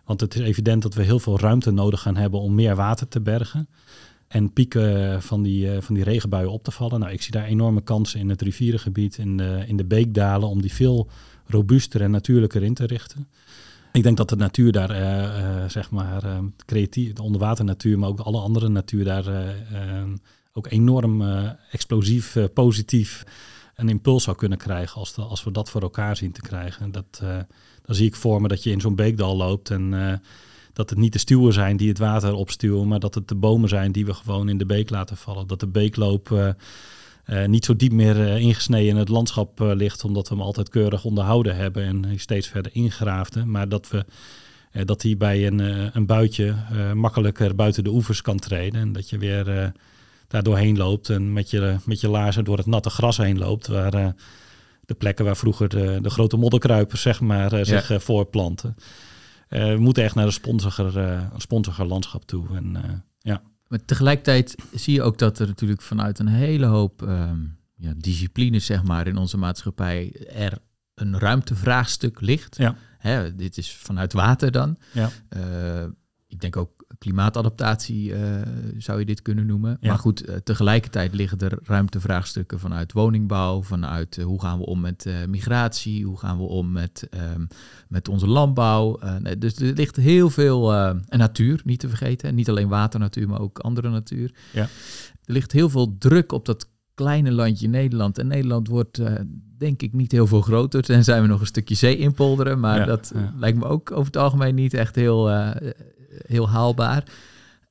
[0.05, 3.07] Want het is evident dat we heel veel ruimte nodig gaan hebben om meer water
[3.07, 3.69] te bergen.
[4.33, 6.99] En pieken van die, uh, van die regenbuien op te vallen.
[6.99, 10.61] Nou, ik zie daar enorme kansen in het rivierengebied, in de, in de beekdalen, om
[10.61, 11.09] die veel
[11.45, 13.27] robuuster en natuurlijker in te richten.
[13.91, 16.23] Ik denk dat de natuur daar, uh, zeg maar,
[16.65, 19.55] creatief, de onderwaternatuur, maar ook alle andere natuur daar
[20.53, 23.23] ook enorm uh, explosief, uh, positief
[23.75, 26.91] een impuls zou kunnen krijgen als, de, als we dat voor elkaar zien te krijgen.
[26.91, 27.37] Dat, uh,
[27.81, 30.21] dan zie ik voor me dat je in zo'n beekdal loopt en
[30.73, 33.69] dat het niet de stuwen zijn die het water opstuwen, maar dat het de bomen
[33.69, 35.47] zijn die we gewoon in de beek laten vallen.
[35.47, 36.55] Dat de beekloop
[37.45, 41.55] niet zo diep meer ingesneden in het landschap ligt, omdat we hem altijd keurig onderhouden
[41.55, 43.51] hebben en steeds verder ingraafden.
[43.51, 44.05] Maar dat we
[44.85, 45.59] dat hij bij een,
[45.97, 46.55] een buitje
[46.93, 48.81] makkelijker buiten de oevers kan treden.
[48.81, 49.73] En dat je weer
[50.27, 53.67] daar doorheen loopt en met je, met je laarzen door het natte gras heen loopt.
[53.67, 54.13] Waar
[54.85, 58.75] de plekken waar vroeger de, de grote modderkruipers zeg maar, zich voorplanten.
[59.59, 62.55] We moeten echt naar een sponsiger, sponsiger landschap toe.
[62.55, 62.77] En,
[63.19, 63.41] ja.
[63.67, 68.65] Maar tegelijkertijd zie je ook dat er natuurlijk vanuit een hele hoop um, ja, disciplines
[68.65, 70.57] zeg maar, in onze maatschappij er
[70.95, 72.57] een ruimtevraagstuk ligt.
[72.57, 72.75] Ja.
[72.97, 74.77] Hè, dit is vanuit water dan.
[74.91, 75.09] Ja.
[76.27, 76.72] ik denk ook
[77.03, 78.41] klimaatadaptatie eh,
[78.77, 79.77] zou je dit kunnen noemen.
[79.81, 79.89] Ja.
[79.89, 84.81] Maar goed, eh, tegelijkertijd liggen er ruimtevraagstukken vanuit woningbouw, vanuit eh, hoe gaan we om
[84.81, 87.45] met migratie, hoe gaan we om met, ehm,
[87.87, 88.99] met onze landbouw.
[89.37, 93.39] Dus er ligt heel veel, en natuur niet te vergeten, en niet alleen waternatuur, maar
[93.39, 94.33] ook andere natuur.
[94.53, 94.67] Ja.
[95.25, 98.17] Er ligt heel veel druk op dat kleine landje Nederland.
[98.17, 99.01] En Nederland wordt
[99.57, 102.59] denk ik niet heel veel groter, tenzij we nog een stukje zee inpolderen.
[102.59, 103.33] Maar Ja, dat ja.
[103.37, 105.29] lijkt me ook over het algemeen niet echt heel,
[106.27, 107.03] heel haalbaar.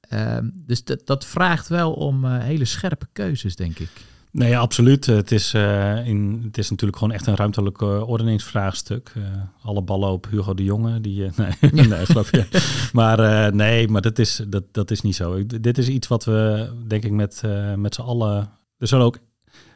[0.01, 3.89] Ehm, dus dat, dat vraagt wel om eh, hele scherpe keuzes, denk ik.
[4.31, 5.07] Nee, absoluut.
[5.07, 9.13] Het is, eh, in, het is natuurlijk gewoon echt een ruimtelijk eh, ordeningsvraagstuk.
[9.17, 9.23] Eh,
[9.63, 11.01] alle ballen op Hugo de Jonge.
[11.01, 11.33] Die, eh,
[11.73, 12.47] nee, nee, geloof je.
[12.93, 15.35] Maar eh, nee, maar dat is, dat, dat is niet zo.
[15.35, 18.51] Ik- Dit is iets wat we, denk ik, met, eh, met z'n allen...
[18.79, 19.19] Er zullen ook,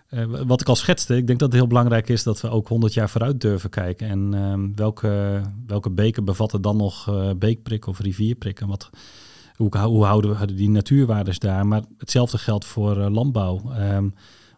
[0.09, 2.69] eh, wat ik al schetste, ik denk dat het heel belangrijk is dat we ook
[2.69, 4.09] 100 jaar vooruit durven kijken.
[4.09, 8.69] En ehm, welke, welke beken bevatten dan nog eh, beekprikken of rivierprikken?
[8.69, 8.91] Wat,
[9.57, 11.67] hoe, hoe houden we die natuurwaardes daar?
[11.67, 13.73] Maar hetzelfde geldt voor eh, landbouw.
[13.73, 14.09] Ehm,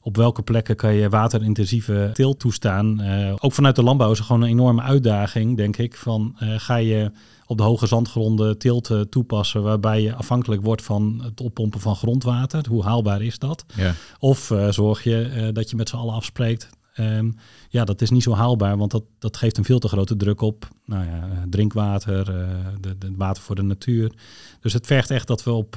[0.08, 3.00] op welke plekken kan je waterintensieve teelt toestaan?
[3.00, 5.96] Eh, ook vanuit de landbouw is er gewoon een enorme uitdaging, denk ik.
[5.96, 7.10] Van, eh, ga je
[7.46, 9.62] op de hoge zandgronden teelt toepassen...
[9.62, 12.66] waarbij je afhankelijk wordt van het oppompen van grondwater?
[12.68, 13.64] Hoe haalbaar is dat?
[13.76, 13.94] Ja.
[14.18, 16.68] Of eh, zorg je dat je met z'n allen afspreekt...
[16.94, 17.30] ehm,
[17.68, 20.40] ja, dat is niet zo haalbaar, want dat, dat geeft een veel te grote druk
[20.40, 22.48] op nou ja, drinkwater, eh,
[22.80, 24.12] de, de water voor de natuur.
[24.60, 25.76] Dus het vergt echt dat we op,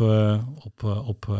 [0.64, 1.40] op, op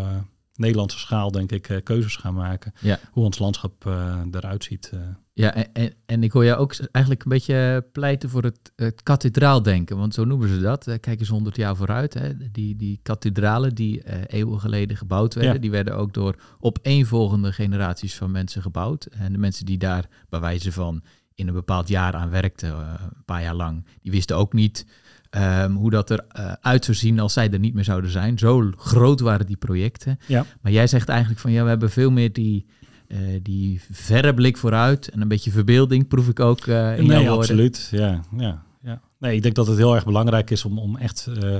[0.62, 2.74] Nederlandse schaal, denk ik, eh, keuzes gaan maken.
[2.80, 3.00] Ja.
[3.12, 4.90] Hoe ons landschap eh, eruit ziet.
[4.94, 5.00] eh.
[5.34, 9.04] Ja, en, en, en ik hoor jou ook eigenlijk een beetje pleiten voor het, het
[9.04, 10.84] kathedraaldenken, want zo noemen ze dat.
[11.00, 12.14] Kijk eens honderd jaar vooruit.
[12.14, 12.52] Hè.
[12.52, 15.60] Die, die kathedralen die eeuwen geleden gebouwd werden, Ja.
[15.60, 19.06] die werden ook door opeenvolgende generaties van mensen gebouwd.
[19.06, 21.04] En de mensen die daar bij wijze van
[21.36, 24.86] in een bepaald jaar aan werkten, een paar jaar lang, die wisten ook niet
[25.32, 28.38] ehm, hoe dat eruit uit zou zien als zij er niet meer zouden zijn.
[28.38, 30.20] Zo groot waren die projecten.
[30.28, 30.46] Ja.
[30.62, 32.66] Maar jij zegt eigenlijk van ja, we hebben veel meer die,
[33.08, 37.16] eh, die verre blik vooruit en een beetje verbeelding proef ik ook eh, in jouw
[37.16, 37.38] nee, woorden.
[37.38, 37.88] absoluut.
[37.92, 39.02] Ja, ja, ja.
[39.20, 41.58] Nee, ik denk dat het heel erg belangrijk is om, om echt eh,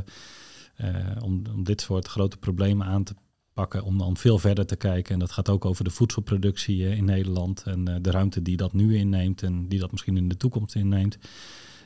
[0.82, 3.14] eh, om, om dit soort grote problemen aan te
[3.54, 5.14] pakken, om dan veel verder te kijken.
[5.14, 8.58] En dat gaat ook over de voedselproductie eh, in Nederland en eh, de ruimte die
[8.58, 11.18] dat nu inneemt en die dat misschien in de toekomst inneemt.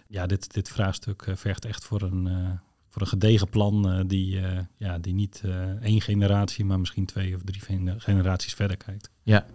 [0.08, 2.52] Ja, dit, dit vraagstuk eh, vergt echt voor een, eh,
[2.90, 4.42] voor een gedegen plan eh, die,
[4.78, 5.44] ja, die niet
[5.82, 9.10] één generatie, maar misschien twee of drie gener- generaties verder kijkt.
[9.24, 9.46] Ja.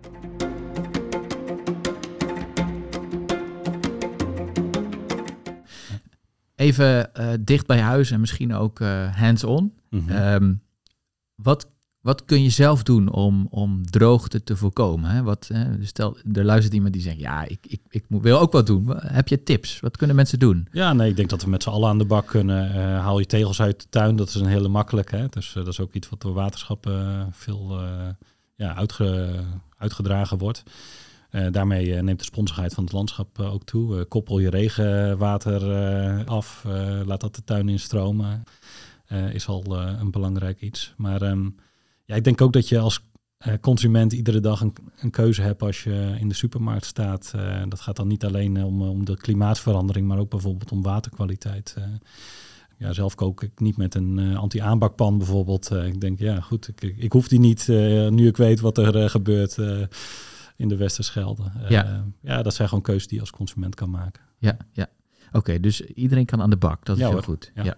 [6.54, 7.10] Even
[7.44, 8.78] dicht bij huis en misschien ook
[9.14, 9.74] hands-on.
[9.90, 10.54] Ehm,
[11.34, 15.10] wat, wat kun je zelf doen om, om droogte te voorkomen?
[15.10, 15.22] Hè?
[15.22, 18.66] Wat, eh, stel, er luistert iemand die zegt, ja, ik, ik, ik wil ook wat
[18.66, 18.86] doen.
[18.96, 19.80] Heb je tips?
[19.80, 20.68] Wat kunnen mensen doen?
[20.72, 22.74] Ja, nee, ik denk dat we met z'n allen aan de bak kunnen.
[22.74, 25.16] Eh, haal je tegels uit de tuin, dat is een hele makkelijke.
[25.16, 25.26] Hè?
[25.28, 27.78] Dus eh, dat is ook iets wat door waterschappen eh, veel
[28.54, 29.40] ja, uitge,
[29.76, 30.62] uitgedragen wordt.
[31.50, 34.04] Daarmee neemt de sponsigheid van het landschap ook toe.
[34.04, 35.62] Koppel je regenwater
[36.24, 36.64] af,
[37.04, 38.42] laat dat de tuin instromen.
[39.32, 40.94] Is al een belangrijk iets.
[40.96, 41.48] Maar ehm,
[42.10, 43.04] ja, ik denk ook dat je als
[43.38, 47.32] eh, consument iedere dag een, een keuze hebt als je in de supermarkt staat.
[47.36, 50.82] Eh, dat gaat dan niet alleen eh, om, om de klimaatverandering, maar ook bijvoorbeeld om
[50.82, 51.76] waterkwaliteit.
[52.78, 55.70] Ja, zelf kook ik niet met een anti-aanbakpan bijvoorbeeld.
[55.70, 57.66] Ik denk, ja goed, ik, ik, ik hoef die niet
[58.10, 59.56] nu ik weet wat er gebeurt
[60.56, 61.42] in de Westerschelde.
[61.68, 62.04] Ja.
[62.20, 64.22] ja, dat zijn gewoon keuzes die je als consument kan maken.
[64.38, 64.86] Ja, ja.
[65.32, 66.84] Oké, dus iedereen kan aan de bak.
[66.84, 67.26] Dat is Ja, heel hoor.
[67.26, 67.52] goed.
[67.54, 67.64] Ja.
[67.64, 67.76] Ja.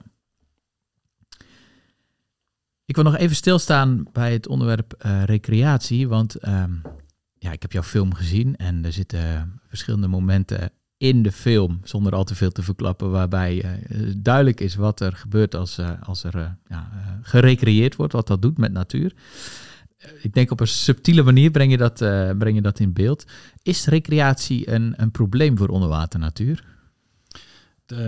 [2.93, 6.09] Ik wil nog even stilstaan bij het onderwerp eh, recreatie.
[6.09, 6.73] Want ehm,
[7.39, 12.15] ja, ik heb jouw film gezien en er zitten verschillende momenten in de film, zonder
[12.15, 16.25] al te veel te verklappen, waarbij eh, duidelijk is wat er gebeurt als, eh, als
[16.25, 16.89] er ja,
[17.23, 19.15] gerecreëerd wordt, wat dat doet met natuur.
[20.21, 21.99] Ik denk op een subtiele manier breng je dat,
[22.39, 23.25] breng je dat in beeld.
[23.63, 26.65] Is recreatie een, een probleem voor onderwaternatuur?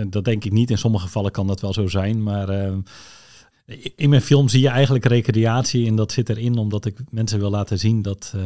[0.07, 0.69] Dat denk ik niet.
[0.69, 2.23] In sommige gevallen kan dat wel zo zijn.
[2.23, 2.73] Maar eh,
[3.95, 5.87] in mijn film zie je eigenlijk recreatie.
[5.87, 8.41] En dat zit erin omdat ik mensen wil laten zien dat, eh,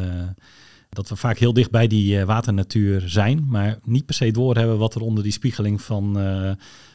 [0.90, 3.46] dat we vaak heel dicht bij die eh, waternatuur zijn.
[3.50, 6.52] Maar niet per se doorhebben wat er onder die spiegeling van, eh,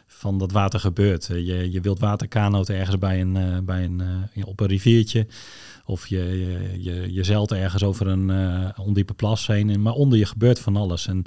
[0.07, 1.27] van dat water gebeurt.
[1.27, 4.03] Je, je wilt waterkanoot ergens bij een, bij een,
[4.45, 5.27] op een riviertje.
[5.87, 8.33] Of je, je, je, je zeilt ergens over een
[8.77, 9.71] ondiepe plas heen.
[9.71, 11.07] En- Maar onder je gebeurt van alles.
[11.07, 11.25] En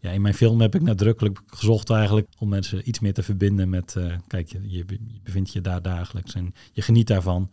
[0.00, 3.68] ja, in mijn film heb ik nadrukkelijk gezocht eigenlijk om mensen iets meer te verbinden
[3.68, 7.50] met, eh, kijk, je, je, be- je bevindt je daar dagelijks en je geniet daarvan.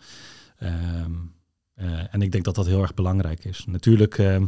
[0.57, 1.11] Ehm,
[1.73, 3.65] eh, en ik denk dat dat heel erg belangrijk is.
[3.67, 4.45] Natuurlijk, ehm,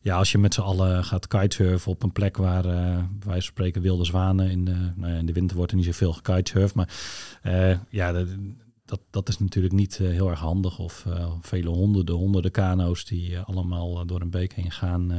[0.00, 3.82] ja, als je met z'n allen gaat kitesurfen op een plek waar, eh wij spreken
[3.82, 6.88] wilde zwanen, in de, nou ja, in de winter wordt er niet zoveel gekitesurfd, maar
[7.90, 8.24] ja,
[8.86, 10.78] dat, dat is natuurlijk niet eh, heel erg handig.
[10.78, 15.10] Of eh, vele honderden, honderden kano's die eh, allemaal door een beek heen gaan.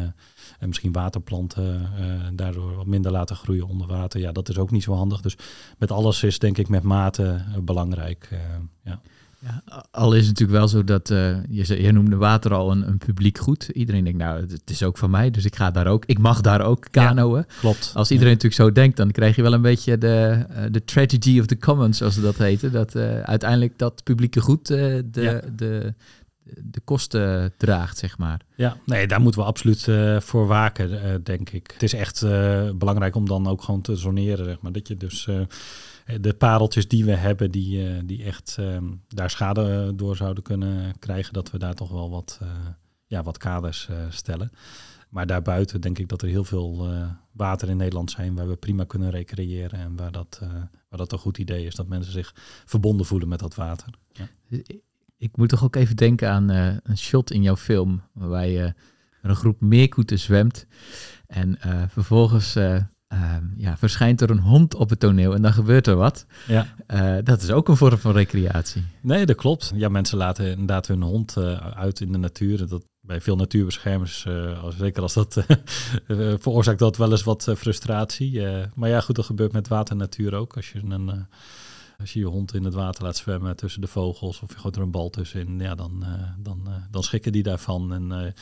[0.59, 1.91] en misschien waterplanten
[2.35, 4.19] daardoor wat minder laten groeien onder water.
[4.19, 5.21] Ja, dat is ook niet zo handig.
[5.21, 5.37] Dus
[5.77, 8.29] met alles is denk ik met mate belangrijk.
[8.83, 9.01] ja.
[9.47, 12.87] Ja, al is het natuurlijk wel zo dat uh, je, je noemde water al een,
[12.87, 13.69] een, publiek goed.
[13.73, 16.05] Iedereen denkt, nou, het is ook van mij, dus ik ga daar ook.
[16.05, 17.45] Ik mag daar ook kanoën.
[17.59, 17.91] klopt.
[17.93, 21.39] Als iedereen natuurlijk zo denkt, dan krijg je wel een beetje de, uh, de tragedy
[21.39, 22.71] of the commons, zoals ze dat heten.
[22.71, 25.05] Dat uh, uiteindelijk dat publieke goed de,
[25.55, 25.93] de,
[26.63, 28.41] de kosten draagt, zeg maar.
[28.55, 29.87] Ja, nee, daar moeten we absoluut
[30.19, 31.69] voor waken, denk ik.
[31.73, 32.21] Het is echt
[32.77, 34.71] belangrijk om dan ook gewoon te zoneren, zeg maar.
[34.71, 35.27] Dat je dus
[36.15, 40.99] de pareltjes die we hebben, die, uh, die echt ehm, daar schade door zouden kunnen
[40.99, 42.49] krijgen, dat we daar toch wel wat, uh,
[43.05, 44.51] ja, wat kaders stellen.
[45.09, 46.89] Maar daarbuiten denk ik dat er heel veel
[47.31, 50.39] water in Nederland zijn waar we prima kunnen recreëren en waar dat,
[50.89, 52.33] waar dat een goed idee is, dat mensen zich
[52.65, 53.93] verbonden voelen met dat water.
[54.11, 54.27] Ja.
[55.17, 58.73] Ik moet toch ook even denken aan een shot in jouw film waarbij
[59.21, 60.67] een groep meerkoeten zwemt
[61.27, 61.57] en
[61.89, 62.55] vervolgens
[63.07, 66.25] Ehm, ja, verschijnt er een hond op het toneel en dan gebeurt er wat.
[66.47, 66.67] Ja.
[66.87, 68.83] Uh, dat is ook een vorm van recreatie.
[69.01, 69.71] Nee, dat klopt.
[69.75, 72.67] Ja, mensen laten inderdaad hun hond uh, uit in de natuur.
[72.67, 75.45] Dat, bij veel natuurbeschermers, uh, zeker als dat
[76.43, 78.41] veroorzaakt dat wel eens wat frustratie.
[78.75, 80.55] maar ja, goed, dat gebeurt met water en natuur ook.
[80.55, 81.27] Als je een
[81.99, 84.75] als je je hond in het water laat zwemmen tussen de vogels of je gooit
[84.75, 86.05] er een bal tussenin, ja, dan,
[86.37, 87.93] dan, dan schrikken die daarvan.
[87.93, 88.33] En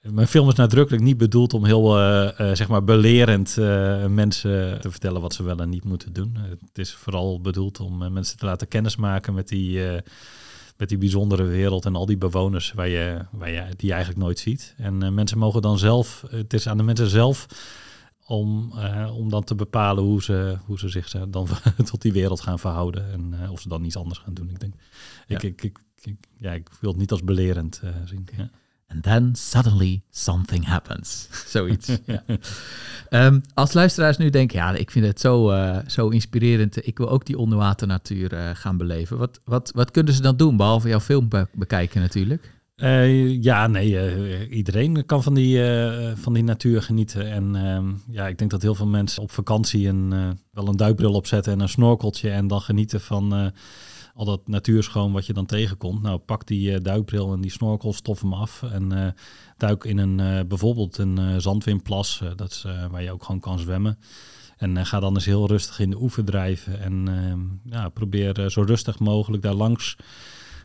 [0.00, 4.80] mijn film is nadrukkelijk niet bedoeld om heel uh, uh, zeg maar belerend uh, mensen
[4.80, 6.36] te vertellen wat ze wel en niet moeten doen.
[6.60, 9.80] het is vooral bedoeld om mensen te laten kennismaken met die,
[10.76, 14.22] met die bijzondere wereld en al die bewoners waar je, waar je, die je eigenlijk
[14.22, 14.74] nooit ziet.
[14.76, 17.46] En mensen mogen dan zelf, het is aan de mensen zelf
[18.26, 18.72] om,
[19.12, 21.48] om dan te bepalen hoe ze, hoe ze zich dan
[21.90, 24.50] tot die wereld gaan verhouden en of ze dan iets anders gaan doen.
[24.50, 24.74] Ik denk,
[25.26, 25.40] ja.
[25.40, 28.28] ik, ik, ik, ja, ik wil het niet als belerend zien.
[28.36, 28.50] Ja.
[28.90, 31.28] And then suddenly something happens.
[31.46, 31.98] Zoiets.
[33.10, 36.86] um, als luisteraars nu denken, ja, ik vind het zo, uh, zo inspirerend.
[36.86, 39.18] Ik wil ook die onderwaternatuur uh, gaan beleven.
[39.18, 42.56] Wat, wat, wat kunnen ze dan doen, behalve jouw film be bekijken natuurlijk?
[42.76, 45.60] Uh, ja, nee, iedereen kan van die,
[46.14, 47.30] van die natuur genieten.
[47.30, 51.12] En ehm, ja, ik denk dat heel veel mensen op vakantie een, wel een duikbril
[51.12, 53.52] opzetten en een snorkeltje en dan genieten van
[54.18, 56.02] al dat natuurschoon wat je dan tegenkomt.
[56.02, 59.08] Nou, pak die uh, duikbril en die snorkel, stof hem af en uh,
[59.56, 63.98] duik in een uh, bijvoorbeeld een zandwinplas, dat is waar je ook gewoon kan zwemmen.
[64.56, 68.62] En ga dan eens heel rustig in de oever drijven en ehm, ja, probeer zo
[68.62, 69.96] rustig mogelijk daar langs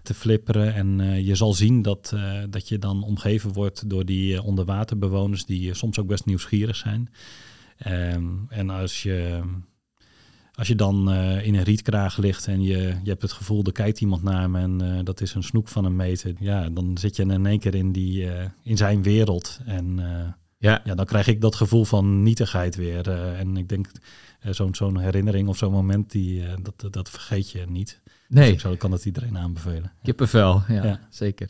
[0.03, 0.73] te flipperen.
[0.73, 2.15] En je zal zien dat,
[2.49, 7.09] dat je dan omgeven wordt door die onderwaterbewoners die soms ook best nieuwsgierig zijn.
[7.77, 9.41] Ehm, en als je
[10.55, 13.71] als je dan uh, in een rietkraag ligt en je, je hebt het gevoel, er
[13.71, 16.33] kijkt iemand naar me en uh, dat is een snoek van een meter.
[16.39, 19.59] Ja, dan zit je in één keer in, die, uh, in zijn wereld.
[19.65, 19.95] En
[20.57, 20.81] ja.
[20.83, 23.09] ja, dan krijg ik dat gevoel van nietigheid weer.
[23.09, 23.87] en ik denk,
[24.41, 28.01] zo'n zo'n herinnering of zo'n moment, die, dat, dat vergeet je niet.
[28.27, 28.43] Nee.
[28.43, 29.91] Dus ik zou, kan dat iedereen aanbevelen.
[30.03, 31.07] Kippenvel, ja, ja.
[31.09, 31.49] zeker.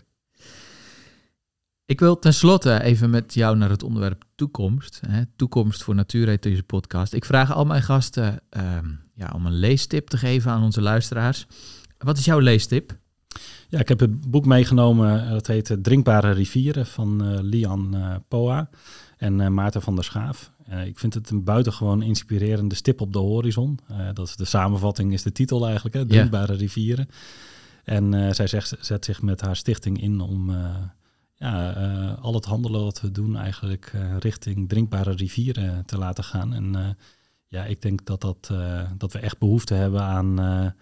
[1.85, 5.01] Ik wil tenslotte even met jou naar het onderwerp toekomst.
[5.07, 5.21] Hè?
[5.35, 7.13] Toekomst voor Natuur heet deze podcast.
[7.13, 11.45] Ik vraag al mijn gasten ehm, ja, om een leestip te geven aan onze luisteraars.
[11.97, 12.97] Wat is jouw leestip?
[13.69, 15.29] Ja, ik heb het boek meegenomen.
[15.29, 18.69] Dat heet Drinkbare Rivieren van uh, Lian uh, Poa
[19.17, 20.51] en uh, Maarten van der Schaaf.
[20.85, 23.79] ik vind het een buitengewoon inspirerende stip op de horizon.
[24.13, 26.05] dat is de samenvatting, is de titel eigenlijk, hè?
[26.05, 27.07] Drinkbare Rivieren.
[27.83, 30.51] En zij zegt, zet zich met haar stichting in om
[31.43, 36.23] ja, uh, al het handelen wat we doen eigenlijk uh, richting drinkbare rivieren te laten
[36.23, 36.53] gaan.
[36.53, 36.97] En
[37.47, 38.51] ja, ik denk dat, dat,
[38.97, 40.73] dat we echt behoefte hebben aan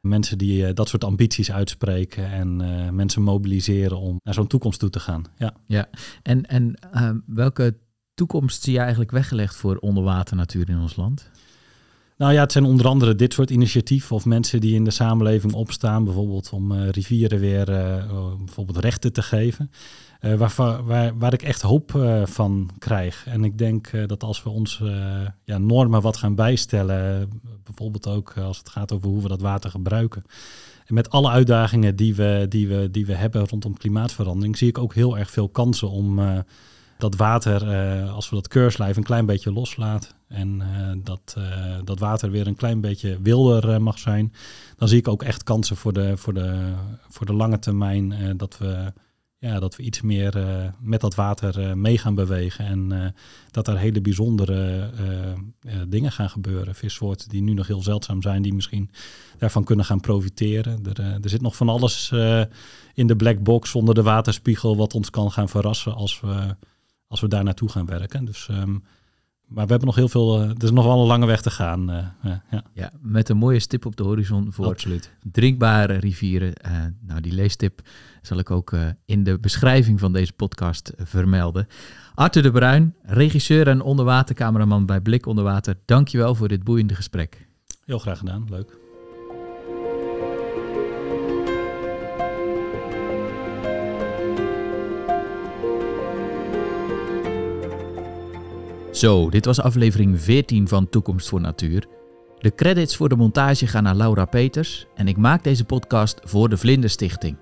[0.00, 2.56] mensen die dat soort ambities uitspreken en
[2.94, 5.24] mensen mobiliseren om naar zo'n toekomst toe te gaan.
[5.38, 5.88] Ja, ja.
[6.22, 6.78] en, en
[7.26, 7.78] welke
[8.14, 11.30] toekomst zie je eigenlijk weggelegd voor onderwaternatuur in ons land?
[12.22, 15.52] Nou ja, het zijn onder andere dit soort initiatieven of mensen die in de samenleving
[15.52, 18.04] opstaan, bijvoorbeeld om uh, rivieren weer uh,
[18.44, 19.70] bijvoorbeeld rechten te geven.
[20.20, 21.90] Uh, waar, waar, waar ik echt hoop
[22.24, 23.26] van krijg.
[23.26, 24.82] En ik denk dat als we ons
[25.44, 27.30] ja, normen wat gaan bijstellen,
[27.64, 30.24] bijvoorbeeld ook als het gaat over hoe we dat water gebruiken.
[30.86, 34.78] En met alle uitdagingen die we, die we, die we hebben rondom klimaatverandering, zie ik
[34.78, 36.20] ook heel erg veel kansen om
[36.98, 37.64] dat water,
[38.08, 42.46] als we dat keurslijf een klein beetje loslaten en uh, dat, uh, dat water weer
[42.46, 44.32] een klein beetje wilder mag zijn,
[44.76, 46.72] dan zie ik ook echt kansen voor de, voor de,
[47.08, 48.92] voor de lange termijn dat we
[49.38, 50.34] ja, dat we iets meer
[50.80, 52.64] met dat water mee gaan bewegen.
[52.66, 53.14] En
[53.50, 54.90] dat er hele bijzondere
[55.88, 56.74] dingen gaan gebeuren.
[56.74, 58.90] Vissoorten die nu nog heel zeldzaam zijn, die misschien
[59.38, 60.84] daarvan kunnen gaan profiteren.
[60.84, 62.12] Er, er zit nog van alles
[62.94, 66.56] in de black box onder de waterspiegel wat ons kan gaan verrassen als we,
[67.06, 68.24] als we daar naartoe gaan werken.
[68.24, 68.82] Dus um,
[69.54, 71.50] maar we hebben nog heel veel, uh, er is nog wel een lange weg te
[71.50, 71.90] gaan.
[71.90, 72.06] Uh,
[72.50, 72.64] ja.
[72.74, 72.90] ja.
[73.00, 75.12] met een mooie stip op de horizon voor Absoluut.
[75.22, 76.52] drinkbare rivieren.
[77.00, 77.80] Nou, die leestip
[78.22, 81.66] zal ik ook in de beschrijving van deze podcast vermelden.
[82.14, 85.78] Arthur de Bruin, regisseur en onderwatercameraman bij Blik Onderwater.
[85.84, 87.48] Dankjewel voor dit boeiende gesprek.
[87.84, 88.81] Heel graag gedaan, leuk.
[98.92, 101.86] Zo, dit was aflevering 14 van Toekomst voor Natuur.
[102.38, 106.48] De credits voor de montage gaan naar Laura Peters en ik maak deze podcast voor
[106.48, 107.36] de Vlinderstichting.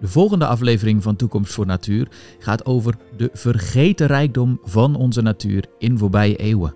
[0.00, 5.64] De volgende aflevering van Toekomst voor Natuur gaat over de vergeten rijkdom van onze natuur
[5.78, 6.74] in voorbije eeuwen.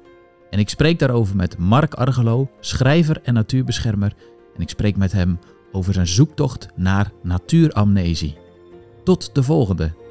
[0.50, 4.14] En ik spreek daarover met Mark Argelo, schrijver en natuurbeschermer.
[4.56, 5.38] En ik spreek met hem
[5.72, 8.36] over zijn zoektocht naar natuuramnesie.
[9.04, 10.05] Tot de volgende.